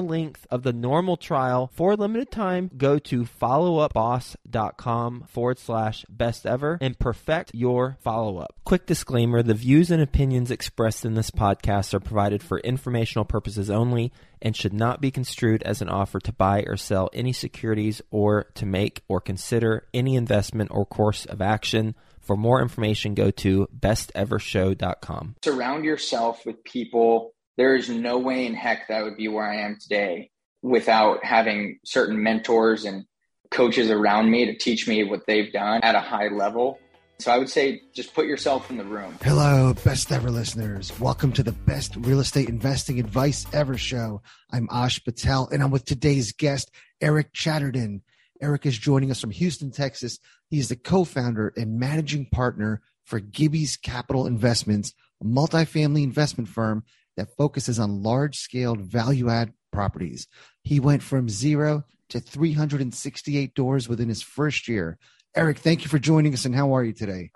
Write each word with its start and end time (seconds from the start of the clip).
length 0.00 0.46
of 0.50 0.62
the 0.62 0.72
normal 0.72 1.16
trial 1.16 1.70
for 1.74 1.92
a 1.92 1.96
limited 1.96 2.30
time. 2.30 2.70
Go 2.76 2.98
to 2.98 3.24
followupboss.com 3.24 5.24
forward 5.28 5.58
slash 5.58 6.04
best 6.08 6.46
ever 6.46 6.78
and 6.80 6.98
perfect 6.98 7.54
your 7.54 7.96
follow 8.00 8.38
up. 8.38 8.54
Quick 8.64 8.86
disclaimer 8.86 9.42
the 9.42 9.54
views 9.54 9.90
and 9.90 10.02
opinions 10.02 10.50
expressed 10.50 11.04
in 11.04 11.14
this 11.14 11.30
podcast 11.30 11.94
are 11.94 12.00
provided 12.00 12.42
for 12.42 12.58
informational 12.60 13.24
purposes 13.24 13.70
only 13.70 14.12
and 14.40 14.56
should 14.56 14.72
not 14.72 15.00
be 15.00 15.10
construed 15.10 15.62
as 15.62 15.82
an 15.82 15.88
offer 15.88 16.20
to 16.20 16.32
buy 16.32 16.64
or 16.66 16.76
sell 16.76 17.10
any 17.12 17.32
securities 17.32 18.00
or 18.10 18.44
to 18.54 18.66
make 18.66 19.02
or 19.08 19.20
consider 19.20 19.86
any 19.92 20.16
investment 20.16 20.70
or 20.72 20.86
course 20.86 21.24
of 21.26 21.40
action. 21.40 21.94
For 22.20 22.36
more 22.36 22.60
information, 22.60 23.14
go 23.14 23.30
to 23.30 23.68
bestevershow.com. 23.78 25.36
Surround 25.42 25.84
yourself 25.84 26.44
with 26.44 26.62
people. 26.62 27.32
There 27.58 27.74
is 27.74 27.88
no 27.88 28.18
way 28.18 28.46
in 28.46 28.54
heck 28.54 28.86
that 28.86 29.02
would 29.02 29.16
be 29.16 29.26
where 29.26 29.44
I 29.44 29.62
am 29.62 29.78
today 29.80 30.30
without 30.62 31.24
having 31.24 31.80
certain 31.84 32.22
mentors 32.22 32.84
and 32.84 33.04
coaches 33.50 33.90
around 33.90 34.30
me 34.30 34.46
to 34.46 34.56
teach 34.56 34.86
me 34.86 35.02
what 35.02 35.26
they've 35.26 35.52
done 35.52 35.80
at 35.82 35.96
a 35.96 36.00
high 36.00 36.28
level. 36.28 36.78
So 37.18 37.32
I 37.32 37.38
would 37.38 37.50
say 37.50 37.82
just 37.92 38.14
put 38.14 38.26
yourself 38.26 38.70
in 38.70 38.76
the 38.76 38.84
room. 38.84 39.18
Hello, 39.24 39.74
best 39.82 40.12
ever 40.12 40.30
listeners. 40.30 40.96
Welcome 41.00 41.32
to 41.32 41.42
the 41.42 41.50
best 41.50 41.96
real 41.96 42.20
estate 42.20 42.48
investing 42.48 43.00
advice 43.00 43.44
ever 43.52 43.76
show. 43.76 44.22
I'm 44.52 44.68
Ash 44.70 45.02
Patel 45.02 45.48
and 45.50 45.60
I'm 45.60 45.72
with 45.72 45.84
today's 45.84 46.30
guest, 46.30 46.70
Eric 47.00 47.32
Chatterton. 47.32 48.02
Eric 48.40 48.66
is 48.66 48.78
joining 48.78 49.10
us 49.10 49.20
from 49.20 49.32
Houston, 49.32 49.72
Texas. 49.72 50.20
He's 50.48 50.68
the 50.68 50.76
co-founder 50.76 51.54
and 51.56 51.80
managing 51.80 52.26
partner 52.26 52.82
for 53.04 53.18
Gibby's 53.18 53.76
Capital 53.76 54.28
Investments, 54.28 54.94
a 55.20 55.24
multifamily 55.24 56.04
investment 56.04 56.48
firm 56.48 56.84
that 57.18 57.36
focuses 57.36 57.80
on 57.80 58.04
large 58.04 58.36
scale 58.36 58.76
value 58.76 59.28
add 59.28 59.52
properties. 59.72 60.28
He 60.62 60.78
went 60.78 61.02
from 61.02 61.28
zero 61.28 61.84
to 62.10 62.20
368 62.20 63.54
doors 63.54 63.88
within 63.88 64.08
his 64.08 64.22
first 64.22 64.68
year. 64.68 64.98
Eric, 65.34 65.58
thank 65.58 65.82
you 65.82 65.88
for 65.88 65.98
joining 65.98 66.32
us 66.32 66.44
and 66.44 66.54
how 66.54 66.74
are 66.76 66.84
you 66.84 66.92
today? 66.92 67.32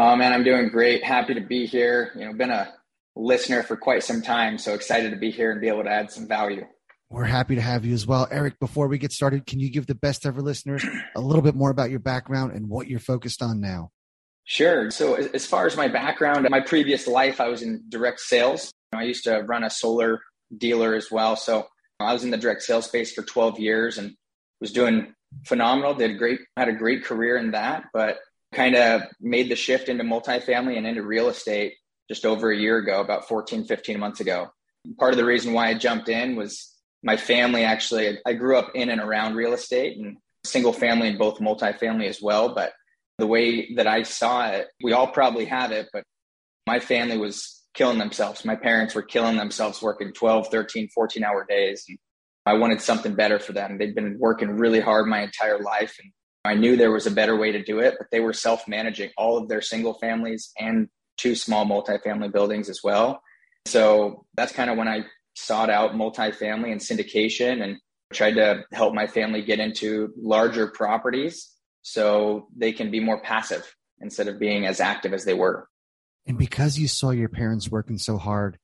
Oh 0.00 0.16
man, 0.16 0.32
I'm 0.32 0.42
doing 0.42 0.68
great. 0.68 1.04
Happy 1.04 1.34
to 1.34 1.40
be 1.40 1.64
here. 1.64 2.10
You 2.16 2.26
know, 2.26 2.32
been 2.32 2.50
a 2.50 2.74
listener 3.14 3.62
for 3.62 3.76
quite 3.76 4.02
some 4.02 4.20
time, 4.20 4.58
so 4.58 4.74
excited 4.74 5.10
to 5.10 5.16
be 5.16 5.30
here 5.30 5.52
and 5.52 5.60
be 5.60 5.68
able 5.68 5.84
to 5.84 5.90
add 5.90 6.10
some 6.10 6.26
value. 6.26 6.66
We're 7.08 7.24
happy 7.24 7.54
to 7.54 7.60
have 7.60 7.84
you 7.84 7.94
as 7.94 8.06
well. 8.06 8.26
Eric, 8.32 8.58
before 8.58 8.88
we 8.88 8.98
get 8.98 9.12
started, 9.12 9.46
can 9.46 9.60
you 9.60 9.70
give 9.70 9.86
the 9.86 9.94
best 9.94 10.26
ever 10.26 10.40
listeners 10.40 10.84
a 11.14 11.20
little 11.20 11.42
bit 11.42 11.54
more 11.54 11.70
about 11.70 11.90
your 11.90 12.00
background 12.00 12.52
and 12.52 12.68
what 12.68 12.88
you're 12.88 12.98
focused 12.98 13.42
on 13.42 13.60
now? 13.60 13.90
Sure. 14.44 14.90
So, 14.90 15.14
as 15.14 15.46
far 15.46 15.66
as 15.66 15.76
my 15.76 15.86
background, 15.86 16.48
my 16.50 16.60
previous 16.60 17.06
life, 17.06 17.40
I 17.40 17.48
was 17.48 17.62
in 17.62 17.84
direct 17.88 18.18
sales. 18.18 18.72
I 18.92 19.04
used 19.04 19.24
to 19.24 19.38
run 19.40 19.64
a 19.64 19.70
solar 19.70 20.20
dealer 20.56 20.94
as 20.94 21.10
well. 21.10 21.36
So, 21.36 21.66
I 22.00 22.12
was 22.12 22.24
in 22.24 22.30
the 22.30 22.38
direct 22.38 22.62
sales 22.62 22.86
space 22.86 23.12
for 23.12 23.22
12 23.22 23.58
years 23.58 23.98
and 23.98 24.14
was 24.60 24.72
doing 24.72 25.14
phenomenal. 25.44 25.94
Did 25.94 26.18
great, 26.18 26.40
had 26.56 26.68
a 26.68 26.72
great 26.72 27.04
career 27.04 27.36
in 27.36 27.50
that, 27.52 27.84
but 27.92 28.18
kind 28.52 28.74
of 28.74 29.02
made 29.20 29.48
the 29.48 29.56
shift 29.56 29.88
into 29.88 30.04
multifamily 30.04 30.76
and 30.76 30.86
into 30.86 31.02
real 31.02 31.28
estate 31.28 31.74
just 32.08 32.26
over 32.26 32.50
a 32.50 32.56
year 32.56 32.78
ago, 32.78 33.00
about 33.00 33.28
14, 33.28 33.64
15 33.64 34.00
months 34.00 34.20
ago. 34.20 34.48
Part 34.98 35.12
of 35.12 35.18
the 35.18 35.24
reason 35.24 35.52
why 35.52 35.68
I 35.68 35.74
jumped 35.74 36.08
in 36.08 36.36
was 36.36 36.74
my 37.02 37.16
family 37.16 37.64
actually, 37.64 38.18
I 38.26 38.32
grew 38.32 38.56
up 38.56 38.72
in 38.74 38.90
and 38.90 39.00
around 39.00 39.36
real 39.36 39.52
estate 39.52 39.96
and 39.96 40.16
single 40.44 40.72
family 40.72 41.08
and 41.08 41.18
both 41.18 41.38
multifamily 41.38 42.08
as 42.08 42.20
well. 42.20 42.54
But 42.54 42.72
the 43.18 43.26
way 43.26 43.74
that 43.74 43.86
I 43.86 44.02
saw 44.02 44.48
it, 44.48 44.68
we 44.82 44.92
all 44.92 45.06
probably 45.06 45.44
have 45.44 45.70
it, 45.70 45.88
but 45.92 46.02
my 46.66 46.80
family 46.80 47.18
was 47.18 47.59
killing 47.74 47.98
themselves. 47.98 48.44
My 48.44 48.56
parents 48.56 48.94
were 48.94 49.02
killing 49.02 49.36
themselves 49.36 49.82
working 49.82 50.12
12, 50.12 50.48
13, 50.48 50.88
14 50.94 51.24
hour 51.24 51.46
days. 51.48 51.84
And 51.88 51.98
I 52.46 52.54
wanted 52.54 52.80
something 52.80 53.14
better 53.14 53.38
for 53.38 53.52
them. 53.52 53.78
They'd 53.78 53.94
been 53.94 54.18
working 54.18 54.56
really 54.56 54.80
hard 54.80 55.06
my 55.06 55.22
entire 55.22 55.60
life. 55.60 55.96
And 56.02 56.12
I 56.44 56.54
knew 56.54 56.76
there 56.76 56.90
was 56.90 57.06
a 57.06 57.10
better 57.10 57.36
way 57.36 57.52
to 57.52 57.62
do 57.62 57.80
it, 57.80 57.94
but 57.98 58.08
they 58.10 58.20
were 58.20 58.32
self 58.32 58.66
managing 58.66 59.10
all 59.16 59.36
of 59.36 59.48
their 59.48 59.62
single 59.62 59.94
families 59.94 60.52
and 60.58 60.88
two 61.16 61.34
small 61.34 61.66
multifamily 61.66 62.32
buildings 62.32 62.68
as 62.68 62.80
well. 62.82 63.22
So 63.66 64.24
that's 64.34 64.52
kind 64.52 64.70
of 64.70 64.78
when 64.78 64.88
I 64.88 65.04
sought 65.36 65.70
out 65.70 65.92
multifamily 65.92 66.72
and 66.72 66.80
syndication 66.80 67.62
and 67.62 67.76
tried 68.12 68.34
to 68.34 68.64
help 68.72 68.94
my 68.94 69.06
family 69.06 69.42
get 69.42 69.60
into 69.60 70.12
larger 70.16 70.68
properties 70.68 71.50
so 71.82 72.48
they 72.56 72.72
can 72.72 72.90
be 72.90 73.00
more 73.00 73.20
passive 73.22 73.74
instead 74.00 74.28
of 74.28 74.38
being 74.38 74.66
as 74.66 74.80
active 74.80 75.12
as 75.12 75.24
they 75.24 75.34
were. 75.34 75.68
And 76.26 76.38
because 76.38 76.78
you 76.78 76.88
saw 76.88 77.10
your 77.10 77.28
parents 77.28 77.70
working 77.70 77.98
so 77.98 78.18
hard, 78.18 78.58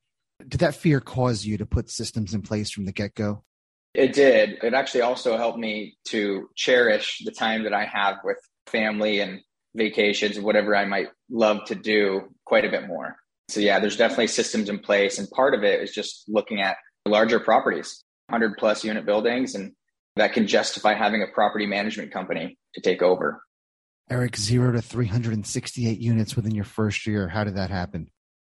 did 0.47 0.61
that 0.61 0.75
fear 0.75 1.01
cause 1.01 1.45
you 1.45 1.59
to 1.59 1.67
put 1.67 1.91
systems 1.91 2.35
in 2.35 2.43
place 2.43 2.71
from 2.71 2.85
the 2.85 2.93
get 2.93 3.15
go? 3.15 3.43
It 3.95 4.13
did. 4.13 4.59
It 4.63 4.75
actually 4.75 5.01
also 5.01 5.37
helped 5.39 5.59
me 5.59 5.97
to 6.09 6.49
cherish 6.55 7.23
the 7.25 7.31
time 7.31 7.65
that 7.65 7.73
I 7.73 7.87
have 7.87 8.17
with 8.23 8.37
family 8.67 9.21
and 9.21 9.41
vacations 9.75 10.37
and 10.37 10.45
whatever 10.45 10.77
I 10.77 10.85
might 10.85 11.09
love 11.31 11.65
to 11.67 11.75
do 11.75 12.29
quite 12.45 12.65
a 12.65 12.71
bit 12.71 12.87
more. 12.87 13.17
So, 13.49 13.61
yeah, 13.61 13.81
there's 13.81 13.97
definitely 13.97 14.27
systems 14.27 14.69
in 14.69 14.81
place. 14.81 15.19
And 15.19 15.31
part 15.31 15.55
of 15.55 15.65
it 15.65 15.81
is 15.81 15.93
just 15.93 16.25
looking 16.29 16.61
at 16.61 16.77
larger 17.07 17.41
properties, 17.41 18.05
100 18.29 18.59
plus 18.59 18.85
unit 18.85 19.07
buildings, 19.07 19.55
and 19.55 19.73
that 20.17 20.33
can 20.33 20.47
justify 20.47 20.95
having 20.95 21.23
a 21.23 21.33
property 21.33 21.67
management 21.67 22.13
company 22.13 22.59
to 22.75 22.81
take 22.81 23.03
over. 23.03 23.41
Eric, 24.09 24.37
zero 24.37 24.73
to 24.73 24.81
368 24.81 25.99
units 25.99 26.37
within 26.37 26.55
your 26.55 26.65
first 26.65 27.07
year. 27.07 27.29
How 27.29 27.45
did 27.45 27.57
that 27.57 27.71
happen? 27.71 28.09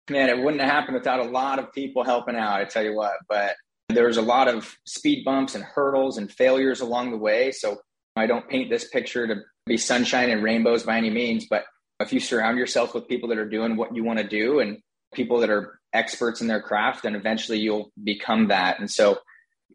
Man, 0.09 0.29
it 0.29 0.37
wouldn't 0.37 0.61
have 0.61 0.71
happened 0.71 0.95
without 0.95 1.19
a 1.19 1.29
lot 1.29 1.59
of 1.59 1.71
people 1.71 2.03
helping 2.03 2.35
out, 2.35 2.59
I 2.59 2.65
tell 2.65 2.83
you 2.83 2.95
what. 2.95 3.13
But 3.29 3.55
there 3.89 4.07
was 4.07 4.17
a 4.17 4.21
lot 4.21 4.47
of 4.47 4.75
speed 4.85 5.23
bumps 5.23 5.55
and 5.55 5.63
hurdles 5.63 6.17
and 6.17 6.31
failures 6.31 6.81
along 6.81 7.11
the 7.11 7.17
way. 7.17 7.51
So 7.51 7.77
I 8.15 8.27
don't 8.27 8.47
paint 8.49 8.69
this 8.69 8.89
picture 8.89 9.27
to 9.27 9.35
be 9.65 9.77
sunshine 9.77 10.29
and 10.29 10.43
rainbows 10.43 10.83
by 10.83 10.97
any 10.97 11.09
means, 11.09 11.45
but 11.49 11.65
if 11.99 12.13
you 12.13 12.19
surround 12.19 12.57
yourself 12.57 12.93
with 12.93 13.07
people 13.07 13.29
that 13.29 13.37
are 13.37 13.49
doing 13.49 13.75
what 13.75 13.95
you 13.95 14.03
want 14.03 14.19
to 14.19 14.27
do 14.27 14.59
and 14.59 14.77
people 15.13 15.39
that 15.39 15.49
are 15.49 15.79
experts 15.93 16.41
in 16.41 16.47
their 16.47 16.61
craft, 16.61 17.03
then 17.03 17.15
eventually 17.15 17.59
you'll 17.59 17.91
become 18.03 18.49
that. 18.49 18.79
And 18.79 18.89
so, 18.89 19.19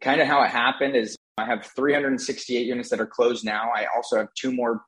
kind 0.01 0.21
of 0.21 0.27
how 0.27 0.43
it 0.43 0.51
happened 0.51 0.97
is 0.97 1.17
I 1.39 1.47
have 1.47 1.67
368 1.75 2.67
units 2.67 2.91
that 2.91 3.01
are 3.01 3.07
closed 3.07 3.45
now. 3.45 3.71
I 3.75 3.87
also 3.95 4.19
have 4.19 4.29
two 4.35 4.53
more 4.53 4.83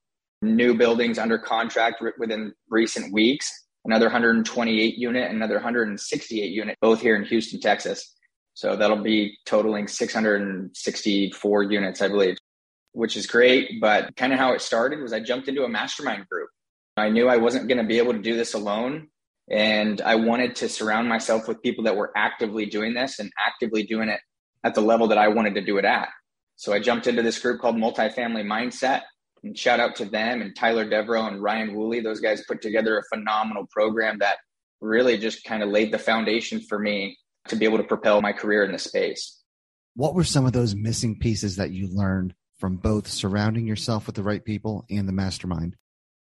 new 0.44 0.74
buildings 0.74 1.18
under 1.18 1.38
contract 1.38 2.02
within 2.18 2.52
recent 2.68 3.12
weeks, 3.12 3.50
another 3.84 4.06
128 4.06 4.96
unit, 4.96 5.30
another 5.30 5.54
168 5.54 6.50
unit, 6.50 6.76
both 6.80 7.00
here 7.00 7.16
in 7.16 7.24
Houston, 7.24 7.60
Texas. 7.60 8.14
So 8.54 8.76
that'll 8.76 9.02
be 9.02 9.36
totaling 9.46 9.88
664 9.88 11.62
units, 11.64 12.00
I 12.00 12.08
believe, 12.08 12.36
which 12.92 13.16
is 13.16 13.26
great. 13.26 13.80
But 13.80 14.14
kind 14.16 14.32
of 14.32 14.38
how 14.38 14.52
it 14.52 14.60
started 14.60 15.00
was 15.00 15.12
I 15.12 15.20
jumped 15.20 15.48
into 15.48 15.64
a 15.64 15.68
mastermind 15.68 16.28
group. 16.28 16.48
I 16.96 17.08
knew 17.08 17.28
I 17.28 17.38
wasn't 17.38 17.66
going 17.68 17.78
to 17.78 17.84
be 17.84 17.98
able 17.98 18.12
to 18.12 18.20
do 18.20 18.36
this 18.36 18.54
alone. 18.54 19.08
And 19.50 20.00
I 20.00 20.14
wanted 20.14 20.56
to 20.56 20.68
surround 20.68 21.08
myself 21.08 21.48
with 21.48 21.60
people 21.60 21.84
that 21.84 21.96
were 21.96 22.12
actively 22.16 22.66
doing 22.66 22.94
this 22.94 23.18
and 23.18 23.30
actively 23.44 23.82
doing 23.82 24.08
it 24.08 24.20
at 24.62 24.74
the 24.74 24.80
level 24.80 25.08
that 25.08 25.18
I 25.18 25.28
wanted 25.28 25.54
to 25.56 25.60
do 25.60 25.76
it 25.76 25.84
at. 25.84 26.08
So 26.56 26.72
I 26.72 26.78
jumped 26.78 27.06
into 27.06 27.22
this 27.22 27.38
group 27.38 27.60
called 27.60 27.76
Multifamily 27.76 28.44
Mindset. 28.44 29.02
And 29.44 29.56
shout 29.56 29.78
out 29.78 29.96
to 29.96 30.06
them 30.06 30.40
and 30.40 30.56
Tyler 30.56 30.88
Deveraux 30.88 31.28
and 31.28 31.42
Ryan 31.42 31.74
Woolley. 31.74 32.00
Those 32.00 32.20
guys 32.20 32.42
put 32.48 32.62
together 32.62 32.98
a 32.98 33.02
phenomenal 33.14 33.66
program 33.70 34.18
that 34.20 34.38
really 34.80 35.18
just 35.18 35.44
kind 35.44 35.62
of 35.62 35.68
laid 35.68 35.92
the 35.92 35.98
foundation 35.98 36.60
for 36.60 36.78
me 36.78 37.18
to 37.48 37.56
be 37.56 37.66
able 37.66 37.78
to 37.78 37.84
propel 37.84 38.22
my 38.22 38.32
career 38.32 38.64
in 38.64 38.72
the 38.72 38.78
space. 38.78 39.40
What 39.94 40.14
were 40.14 40.24
some 40.24 40.46
of 40.46 40.52
those 40.52 40.74
missing 40.74 41.18
pieces 41.18 41.56
that 41.56 41.70
you 41.70 41.88
learned 41.88 42.34
from 42.58 42.76
both 42.76 43.06
surrounding 43.06 43.66
yourself 43.66 44.06
with 44.06 44.16
the 44.16 44.22
right 44.22 44.44
people 44.44 44.86
and 44.90 45.06
the 45.06 45.12
mastermind? 45.12 45.76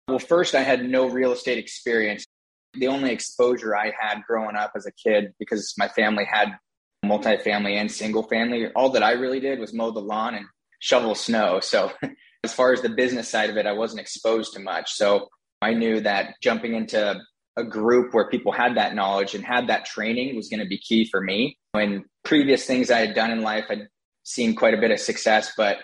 Well, 0.08 0.19
first, 0.19 0.54
I 0.54 0.62
had 0.62 0.84
no 0.84 1.10
real 1.10 1.31
estate 1.31 1.58
experience. 1.58 2.26
The 2.74 2.88
only 2.88 3.12
exposure 3.12 3.76
I 3.76 3.94
had 3.98 4.24
growing 4.28 4.56
up 4.58 4.74
as 4.76 4.86
a 4.86 4.92
kid, 4.92 5.34
because 5.40 5.74
my 5.78 5.88
family 5.88 6.26
had 6.30 6.58
multifamily 7.06 7.76
and 7.76 7.90
single 7.90 8.24
family, 8.24 8.68
all 8.76 8.90
that 8.92 9.04
I 9.04 9.14
really 9.14 9.40
did 9.40 9.60
was 9.60 9.74
mow 9.74 9.92
the 9.92 10.02
lawn 10.02 10.36
and 10.36 10.46
shovel 10.80 11.16
snow. 11.16 11.60
So, 11.62 11.92
as 12.44 12.54
far 12.54 12.74
as 12.74 12.81
the 12.81 12.90
business 12.90 13.30
side 13.30 13.50
of 13.50 13.57
it, 13.57 13.66
I 13.66 13.74
wasn't 13.74 14.01
exposed 14.01 14.54
to 14.54 14.60
much. 14.60 14.94
So, 14.94 15.30
I 15.62 15.74
knew 15.74 16.01
that 16.01 16.36
jumping 16.42 16.75
into 16.75 17.22
a 17.56 17.63
group 17.63 18.13
where 18.13 18.28
people 18.28 18.51
had 18.51 18.75
that 18.75 18.95
knowledge 18.95 19.34
and 19.34 19.45
had 19.45 19.68
that 19.68 19.86
training 19.86 20.36
was 20.36 20.50
going 20.50 20.60
to 20.60 20.66
be 20.66 20.78
key 20.78 21.06
for 21.06 21.22
me. 21.22 21.57
And 21.74 22.04
previous 22.24 22.66
things 22.66 22.92
I 22.92 23.00
had 23.00 23.16
done 23.16 23.31
in 23.31 23.42
life, 23.42 23.66
I'd 23.69 23.88
seen 24.24 24.56
quite 24.56 24.74
a 24.74 24.78
bit 24.78 24.92
of 24.92 25.00
success, 25.00 25.54
but 25.56 25.78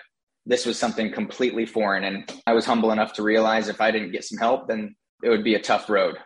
this 0.46 0.66
was 0.66 0.78
something 0.78 1.12
completely 1.12 1.66
foreign. 1.66 2.04
And 2.04 2.30
I 2.46 2.52
was 2.52 2.66
humble 2.66 2.90
enough 2.90 3.14
to 3.14 3.22
realize 3.22 3.68
if 3.68 3.80
I 3.80 3.90
didn't 3.90 4.12
get 4.12 4.24
some 4.24 4.38
help, 4.38 4.68
then 4.68 4.96
it 5.22 5.28
would 5.28 5.44
be 5.44 5.54
a 5.54 5.60
tough 5.60 5.88
road. 5.88 6.16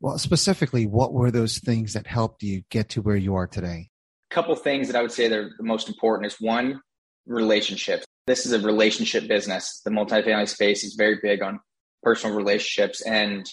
Well, 0.00 0.18
specifically, 0.18 0.86
what 0.86 1.12
were 1.12 1.30
those 1.30 1.58
things 1.58 1.92
that 1.92 2.06
helped 2.06 2.42
you 2.42 2.62
get 2.70 2.90
to 2.90 3.02
where 3.02 3.16
you 3.16 3.34
are 3.34 3.46
today? 3.46 3.90
A 4.30 4.34
couple 4.34 4.54
things 4.56 4.88
that 4.88 4.96
I 4.96 5.02
would 5.02 5.12
say 5.12 5.28
they're 5.28 5.50
the 5.56 5.64
most 5.64 5.88
important 5.88 6.32
is 6.32 6.40
one, 6.40 6.80
relationships. 7.26 8.04
This 8.30 8.46
is 8.46 8.52
a 8.52 8.60
relationship 8.60 9.26
business. 9.26 9.80
The 9.84 9.90
multifamily 9.90 10.46
space 10.46 10.84
is 10.84 10.94
very 10.94 11.18
big 11.20 11.42
on 11.42 11.58
personal 12.04 12.36
relationships. 12.36 13.00
And 13.02 13.44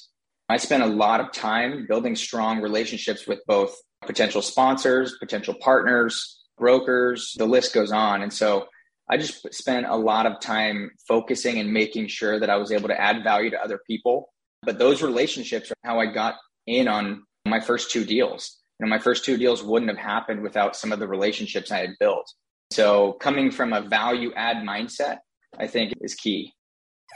I 0.50 0.58
spent 0.58 0.84
a 0.84 0.86
lot 0.86 1.20
of 1.20 1.32
time 1.32 1.88
building 1.90 2.16
strong 2.16 2.62
relationships 2.62 3.26
with 3.26 3.40
both 3.48 3.76
potential 4.06 4.44
sponsors, 4.44 5.18
potential 5.18 5.56
partners, 5.60 6.44
brokers, 6.60 7.34
the 7.40 7.48
list 7.48 7.74
goes 7.74 7.92
on. 7.92 8.22
And 8.22 8.32
so 8.32 8.68
I 9.10 9.18
just 9.18 9.52
spent 9.52 9.88
a 9.88 9.96
lot 9.96 10.28
of 10.28 10.40
time 10.40 10.92
focusing 11.08 11.58
and 11.58 11.74
making 11.74 12.06
sure 12.06 12.40
that 12.40 12.52
I 12.52 12.58
was 12.58 12.72
able 12.72 12.90
to 12.90 13.02
add 13.02 13.24
value 13.24 13.50
to 13.50 13.60
other 13.60 13.80
people. 13.88 14.30
But 14.62 14.78
those 14.78 15.02
relationships 15.02 15.72
are 15.72 15.90
how 15.90 16.00
I 16.00 16.06
got 16.06 16.36
in 16.68 16.88
on 16.88 17.24
my 17.48 17.62
first 17.62 17.90
two 17.90 18.06
deals. 18.06 18.62
You 18.80 18.86
know, 18.86 18.92
my 18.92 19.00
first 19.00 19.26
two 19.26 19.38
deals 19.38 19.64
wouldn't 19.64 19.90
have 19.90 19.98
happened 19.98 20.44
without 20.44 20.76
some 20.76 20.92
of 20.92 21.00
the 21.00 21.08
relationships 21.08 21.72
I 21.72 21.80
had 21.80 21.96
built. 22.00 22.32
So 22.72 23.14
coming 23.14 23.52
from 23.52 23.74
a 23.74 23.82
value 23.82 24.34
add 24.36 24.58
mindset, 24.58 25.18
I 25.58 25.68
think 25.68 25.94
is 26.02 26.16
key. 26.16 26.54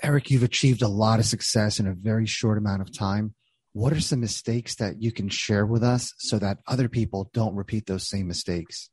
Eric, 0.04 0.32
you've 0.32 0.44
achieved 0.44 0.82
a 0.82 0.88
lot 0.88 1.20
of 1.20 1.26
success 1.26 1.80
in 1.80 1.88
a 1.88 1.94
very 1.94 2.26
short 2.26 2.58
amount 2.58 2.82
of 2.82 2.96
time. 2.98 3.36
What 3.74 3.94
are 3.94 4.02
some 4.02 4.20
mistakes 4.20 4.76
that 4.76 5.02
you 5.02 5.12
can 5.12 5.30
share 5.30 5.66
with 5.66 5.84
us 5.84 6.14
so 6.18 6.40
that 6.40 6.58
other 6.68 6.90
people 6.90 7.30
don't 7.34 7.56
repeat 7.56 7.86
those 7.86 8.10
same 8.10 8.28
mistakes? 8.28 8.90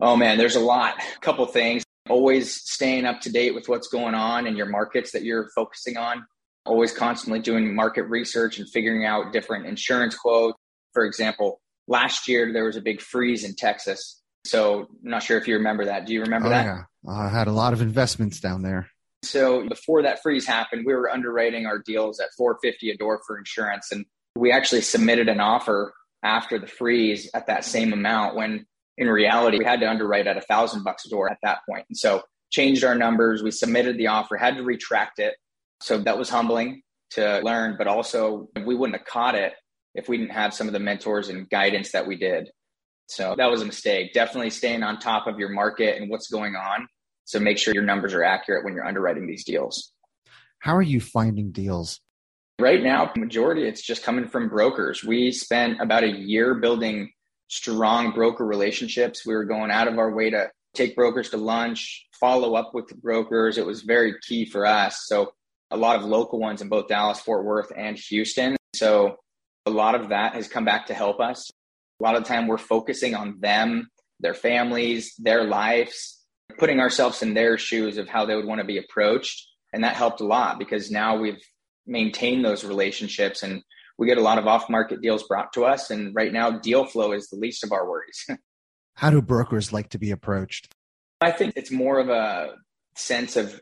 Oh 0.00 0.16
man, 0.16 0.38
there's 0.38 0.56
a 0.56 0.60
lot. 0.60 0.94
A 0.98 1.20
couple 1.20 1.46
things. 1.46 1.84
Always 2.08 2.54
staying 2.54 3.04
up 3.04 3.20
to 3.20 3.30
date 3.30 3.54
with 3.54 3.68
what's 3.68 3.88
going 3.88 4.14
on 4.14 4.46
in 4.46 4.56
your 4.56 4.66
markets 4.66 5.12
that 5.12 5.22
you're 5.22 5.50
focusing 5.54 5.96
on. 5.96 6.24
Always 6.64 6.92
constantly 6.92 7.40
doing 7.40 7.74
market 7.74 8.04
research 8.04 8.58
and 8.58 8.68
figuring 8.68 9.04
out 9.04 9.32
different 9.32 9.66
insurance 9.66 10.16
quotes. 10.16 10.58
For 10.92 11.04
example, 11.04 11.60
last 11.86 12.26
year 12.26 12.52
there 12.52 12.64
was 12.64 12.76
a 12.76 12.80
big 12.80 13.00
freeze 13.00 13.44
in 13.44 13.54
Texas. 13.54 14.19
So 14.44 14.88
I'm 15.04 15.10
not 15.10 15.22
sure 15.22 15.38
if 15.38 15.46
you 15.46 15.56
remember 15.56 15.84
that. 15.86 16.06
Do 16.06 16.12
you 16.12 16.22
remember 16.22 16.48
oh, 16.48 16.50
that? 16.50 16.64
Yeah. 16.64 16.82
Uh, 17.06 17.12
I 17.12 17.28
had 17.28 17.48
a 17.48 17.52
lot 17.52 17.72
of 17.72 17.80
investments 17.80 18.40
down 18.40 18.62
there. 18.62 18.88
So 19.22 19.68
before 19.68 20.02
that 20.02 20.22
freeze 20.22 20.46
happened, 20.46 20.84
we 20.86 20.94
were 20.94 21.10
underwriting 21.10 21.66
our 21.66 21.78
deals 21.78 22.20
at 22.20 22.28
450 22.36 22.90
a 22.90 22.96
door 22.96 23.20
for 23.26 23.38
insurance. 23.38 23.92
And 23.92 24.06
we 24.34 24.50
actually 24.50 24.80
submitted 24.80 25.28
an 25.28 25.40
offer 25.40 25.92
after 26.22 26.58
the 26.58 26.66
freeze 26.66 27.30
at 27.34 27.46
that 27.46 27.64
same 27.64 27.92
amount 27.92 28.36
when 28.36 28.66
in 28.96 29.08
reality 29.08 29.58
we 29.58 29.64
had 29.64 29.80
to 29.80 29.88
underwrite 29.88 30.26
at 30.26 30.36
a 30.36 30.42
thousand 30.42 30.84
bucks 30.84 31.06
a 31.06 31.10
door 31.10 31.30
at 31.30 31.38
that 31.42 31.60
point. 31.68 31.86
And 31.88 31.96
so 31.96 32.22
changed 32.50 32.84
our 32.84 32.94
numbers. 32.94 33.42
We 33.42 33.50
submitted 33.50 33.96
the 33.96 34.08
offer, 34.08 34.36
had 34.36 34.56
to 34.56 34.62
retract 34.62 35.18
it. 35.18 35.34
So 35.82 35.98
that 35.98 36.18
was 36.18 36.28
humbling 36.28 36.82
to 37.12 37.40
learn, 37.42 37.76
but 37.78 37.86
also 37.86 38.48
we 38.64 38.74
wouldn't 38.74 38.98
have 38.98 39.06
caught 39.06 39.34
it 39.34 39.54
if 39.94 40.08
we 40.08 40.18
didn't 40.18 40.32
have 40.32 40.54
some 40.54 40.66
of 40.66 40.72
the 40.72 40.78
mentors 40.78 41.28
and 41.28 41.48
guidance 41.48 41.92
that 41.92 42.06
we 42.06 42.16
did. 42.16 42.50
So 43.10 43.34
that 43.36 43.50
was 43.50 43.62
a 43.62 43.66
mistake. 43.66 44.12
Definitely 44.12 44.50
staying 44.50 44.82
on 44.82 44.98
top 44.98 45.26
of 45.26 45.38
your 45.38 45.48
market 45.50 46.00
and 46.00 46.10
what's 46.10 46.30
going 46.30 46.54
on 46.54 46.86
so 47.30 47.38
make 47.38 47.58
sure 47.58 47.72
your 47.72 47.84
numbers 47.84 48.12
are 48.12 48.24
accurate 48.24 48.64
when 48.64 48.74
you're 48.74 48.86
underwriting 48.86 49.28
these 49.28 49.44
deals. 49.44 49.92
How 50.58 50.74
are 50.74 50.82
you 50.82 51.00
finding 51.00 51.52
deals? 51.52 52.00
Right 52.58 52.82
now, 52.82 53.12
majority 53.16 53.68
it's 53.68 53.82
just 53.82 54.02
coming 54.02 54.26
from 54.26 54.48
brokers. 54.48 55.04
We 55.04 55.30
spent 55.30 55.80
about 55.80 56.02
a 56.02 56.10
year 56.10 56.56
building 56.56 57.12
strong 57.46 58.10
broker 58.10 58.44
relationships. 58.44 59.24
We 59.24 59.34
were 59.34 59.44
going 59.44 59.70
out 59.70 59.86
of 59.86 59.96
our 59.96 60.12
way 60.12 60.30
to 60.30 60.50
take 60.74 60.96
brokers 60.96 61.30
to 61.30 61.36
lunch, 61.36 62.04
follow 62.18 62.56
up 62.56 62.74
with 62.74 62.88
the 62.88 62.96
brokers. 62.96 63.58
It 63.58 63.66
was 63.66 63.82
very 63.82 64.14
key 64.26 64.44
for 64.44 64.66
us. 64.66 65.04
So 65.06 65.30
a 65.70 65.76
lot 65.76 65.96
of 65.96 66.02
local 66.02 66.40
ones 66.40 66.60
in 66.60 66.68
both 66.68 66.88
Dallas, 66.88 67.20
Fort 67.20 67.44
Worth, 67.44 67.70
and 67.76 67.96
Houston. 68.08 68.56
So 68.74 69.18
a 69.66 69.70
lot 69.70 69.94
of 69.94 70.08
that 70.08 70.34
has 70.34 70.48
come 70.48 70.64
back 70.64 70.86
to 70.86 70.94
help 70.94 71.20
us. 71.20 71.48
A 72.00 72.02
lot 72.02 72.16
of 72.16 72.22
the 72.24 72.28
time 72.28 72.46
we're 72.46 72.58
focusing 72.58 73.14
on 73.14 73.38
them, 73.40 73.90
their 74.20 74.34
families, 74.34 75.14
their 75.18 75.44
lives, 75.44 76.24
putting 76.58 76.80
ourselves 76.80 77.22
in 77.22 77.34
their 77.34 77.58
shoes 77.58 77.98
of 77.98 78.08
how 78.08 78.24
they 78.24 78.34
would 78.34 78.46
want 78.46 78.60
to 78.60 78.66
be 78.66 78.78
approached. 78.78 79.46
And 79.72 79.84
that 79.84 79.96
helped 79.96 80.20
a 80.20 80.26
lot 80.26 80.58
because 80.58 80.90
now 80.90 81.16
we've 81.16 81.42
maintained 81.86 82.44
those 82.44 82.64
relationships 82.64 83.42
and 83.42 83.62
we 83.98 84.06
get 84.06 84.18
a 84.18 84.22
lot 84.22 84.38
of 84.38 84.46
off 84.46 84.70
market 84.70 85.02
deals 85.02 85.22
brought 85.24 85.52
to 85.52 85.64
us. 85.64 85.90
And 85.90 86.14
right 86.14 86.32
now, 86.32 86.50
deal 86.50 86.86
flow 86.86 87.12
is 87.12 87.28
the 87.28 87.36
least 87.36 87.64
of 87.64 87.72
our 87.72 87.88
worries. 87.88 88.26
how 88.94 89.10
do 89.10 89.20
brokers 89.20 89.72
like 89.72 89.90
to 89.90 89.98
be 89.98 90.10
approached? 90.10 90.72
I 91.20 91.32
think 91.32 91.52
it's 91.56 91.70
more 91.70 91.98
of 91.98 92.08
a 92.08 92.54
sense 92.96 93.36
of 93.36 93.60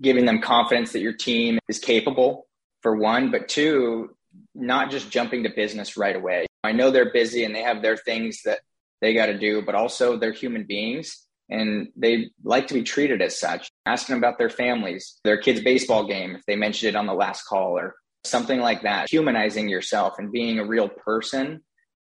giving 0.00 0.24
them 0.24 0.40
confidence 0.40 0.92
that 0.92 1.00
your 1.00 1.12
team 1.12 1.58
is 1.68 1.78
capable, 1.78 2.46
for 2.80 2.96
one, 2.96 3.30
but 3.30 3.48
two, 3.48 4.10
not 4.54 4.90
just 4.90 5.10
jumping 5.10 5.42
to 5.44 5.50
business 5.50 5.96
right 5.96 6.16
away. 6.16 6.46
I 6.64 6.72
know 6.72 6.90
they're 6.90 7.12
busy 7.12 7.44
and 7.44 7.54
they 7.54 7.62
have 7.62 7.82
their 7.82 7.96
things 7.96 8.42
that 8.44 8.60
they 9.00 9.14
got 9.14 9.26
to 9.26 9.38
do, 9.38 9.62
but 9.62 9.74
also 9.74 10.16
they're 10.16 10.32
human 10.32 10.64
beings 10.64 11.26
and 11.50 11.88
they 11.96 12.30
like 12.44 12.68
to 12.68 12.74
be 12.74 12.82
treated 12.82 13.20
as 13.20 13.38
such. 13.38 13.68
Asking 13.84 14.16
about 14.16 14.38
their 14.38 14.50
families, 14.50 15.20
their 15.24 15.38
kids' 15.38 15.60
baseball 15.60 16.06
game, 16.06 16.36
if 16.36 16.46
they 16.46 16.56
mentioned 16.56 16.90
it 16.90 16.96
on 16.96 17.06
the 17.06 17.14
last 17.14 17.44
call 17.44 17.78
or 17.78 17.94
something 18.24 18.60
like 18.60 18.82
that. 18.82 19.10
Humanizing 19.10 19.68
yourself 19.68 20.14
and 20.18 20.32
being 20.32 20.58
a 20.58 20.64
real 20.64 20.88
person 20.88 21.62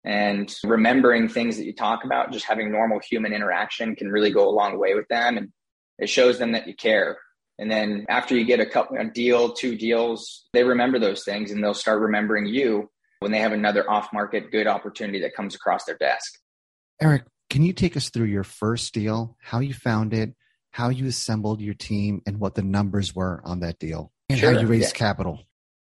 and 0.06 0.54
remembering 0.64 1.28
things 1.28 1.58
that 1.58 1.66
you 1.66 1.74
talk 1.74 2.06
about, 2.06 2.32
just 2.32 2.46
having 2.46 2.72
normal 2.72 3.00
human 3.00 3.34
interaction 3.34 3.96
can 3.96 4.10
really 4.10 4.32
go 4.32 4.48
a 4.48 4.52
long 4.56 4.80
way 4.80 4.94
with 4.94 5.08
them. 5.10 5.38
And 5.38 5.52
it 6.00 6.10
shows 6.10 6.40
them 6.40 6.54
that 6.54 6.68
you 6.68 6.76
care. 6.76 7.18
And 7.58 7.72
then 7.72 8.06
after 8.10 8.36
you 8.36 8.46
get 8.46 8.60
a 8.60 8.66
couple, 8.66 8.98
a 8.98 9.06
deal, 9.06 9.54
two 9.54 9.78
deals, 9.78 10.48
they 10.54 10.64
remember 10.64 11.00
those 11.00 11.24
things 11.24 11.52
and 11.52 11.64
they'll 11.64 11.74
start 11.74 12.02
remembering 12.02 12.46
you 12.46 12.90
when 13.26 13.32
they 13.32 13.40
have 13.40 13.54
another 13.54 13.90
off 13.90 14.14
market 14.14 14.52
good 14.52 14.68
opportunity 14.68 15.22
that 15.22 15.34
comes 15.34 15.56
across 15.56 15.84
their 15.86 15.98
desk. 15.98 16.38
Eric, 17.02 17.24
can 17.50 17.64
you 17.64 17.74
take 17.74 17.98
us 17.98 18.12
through 18.12 18.28
your 18.28 18.44
first 18.44 18.94
deal, 18.94 19.36
how 19.42 19.62
you 19.62 19.74
found 19.74 20.14
it, 20.14 20.36
how 20.70 20.90
you 20.90 21.08
assembled 21.08 21.60
your 21.60 21.74
team, 21.74 22.22
and 22.28 22.40
what 22.40 22.54
the 22.54 22.62
numbers 22.62 23.16
were 23.16 23.42
on 23.44 23.62
that 23.62 23.80
deal, 23.80 24.12
and 24.30 24.38
sure, 24.38 24.54
how 24.54 24.60
you 24.60 24.68
raised 24.68 24.94
yeah. 24.94 25.00
capital? 25.00 25.40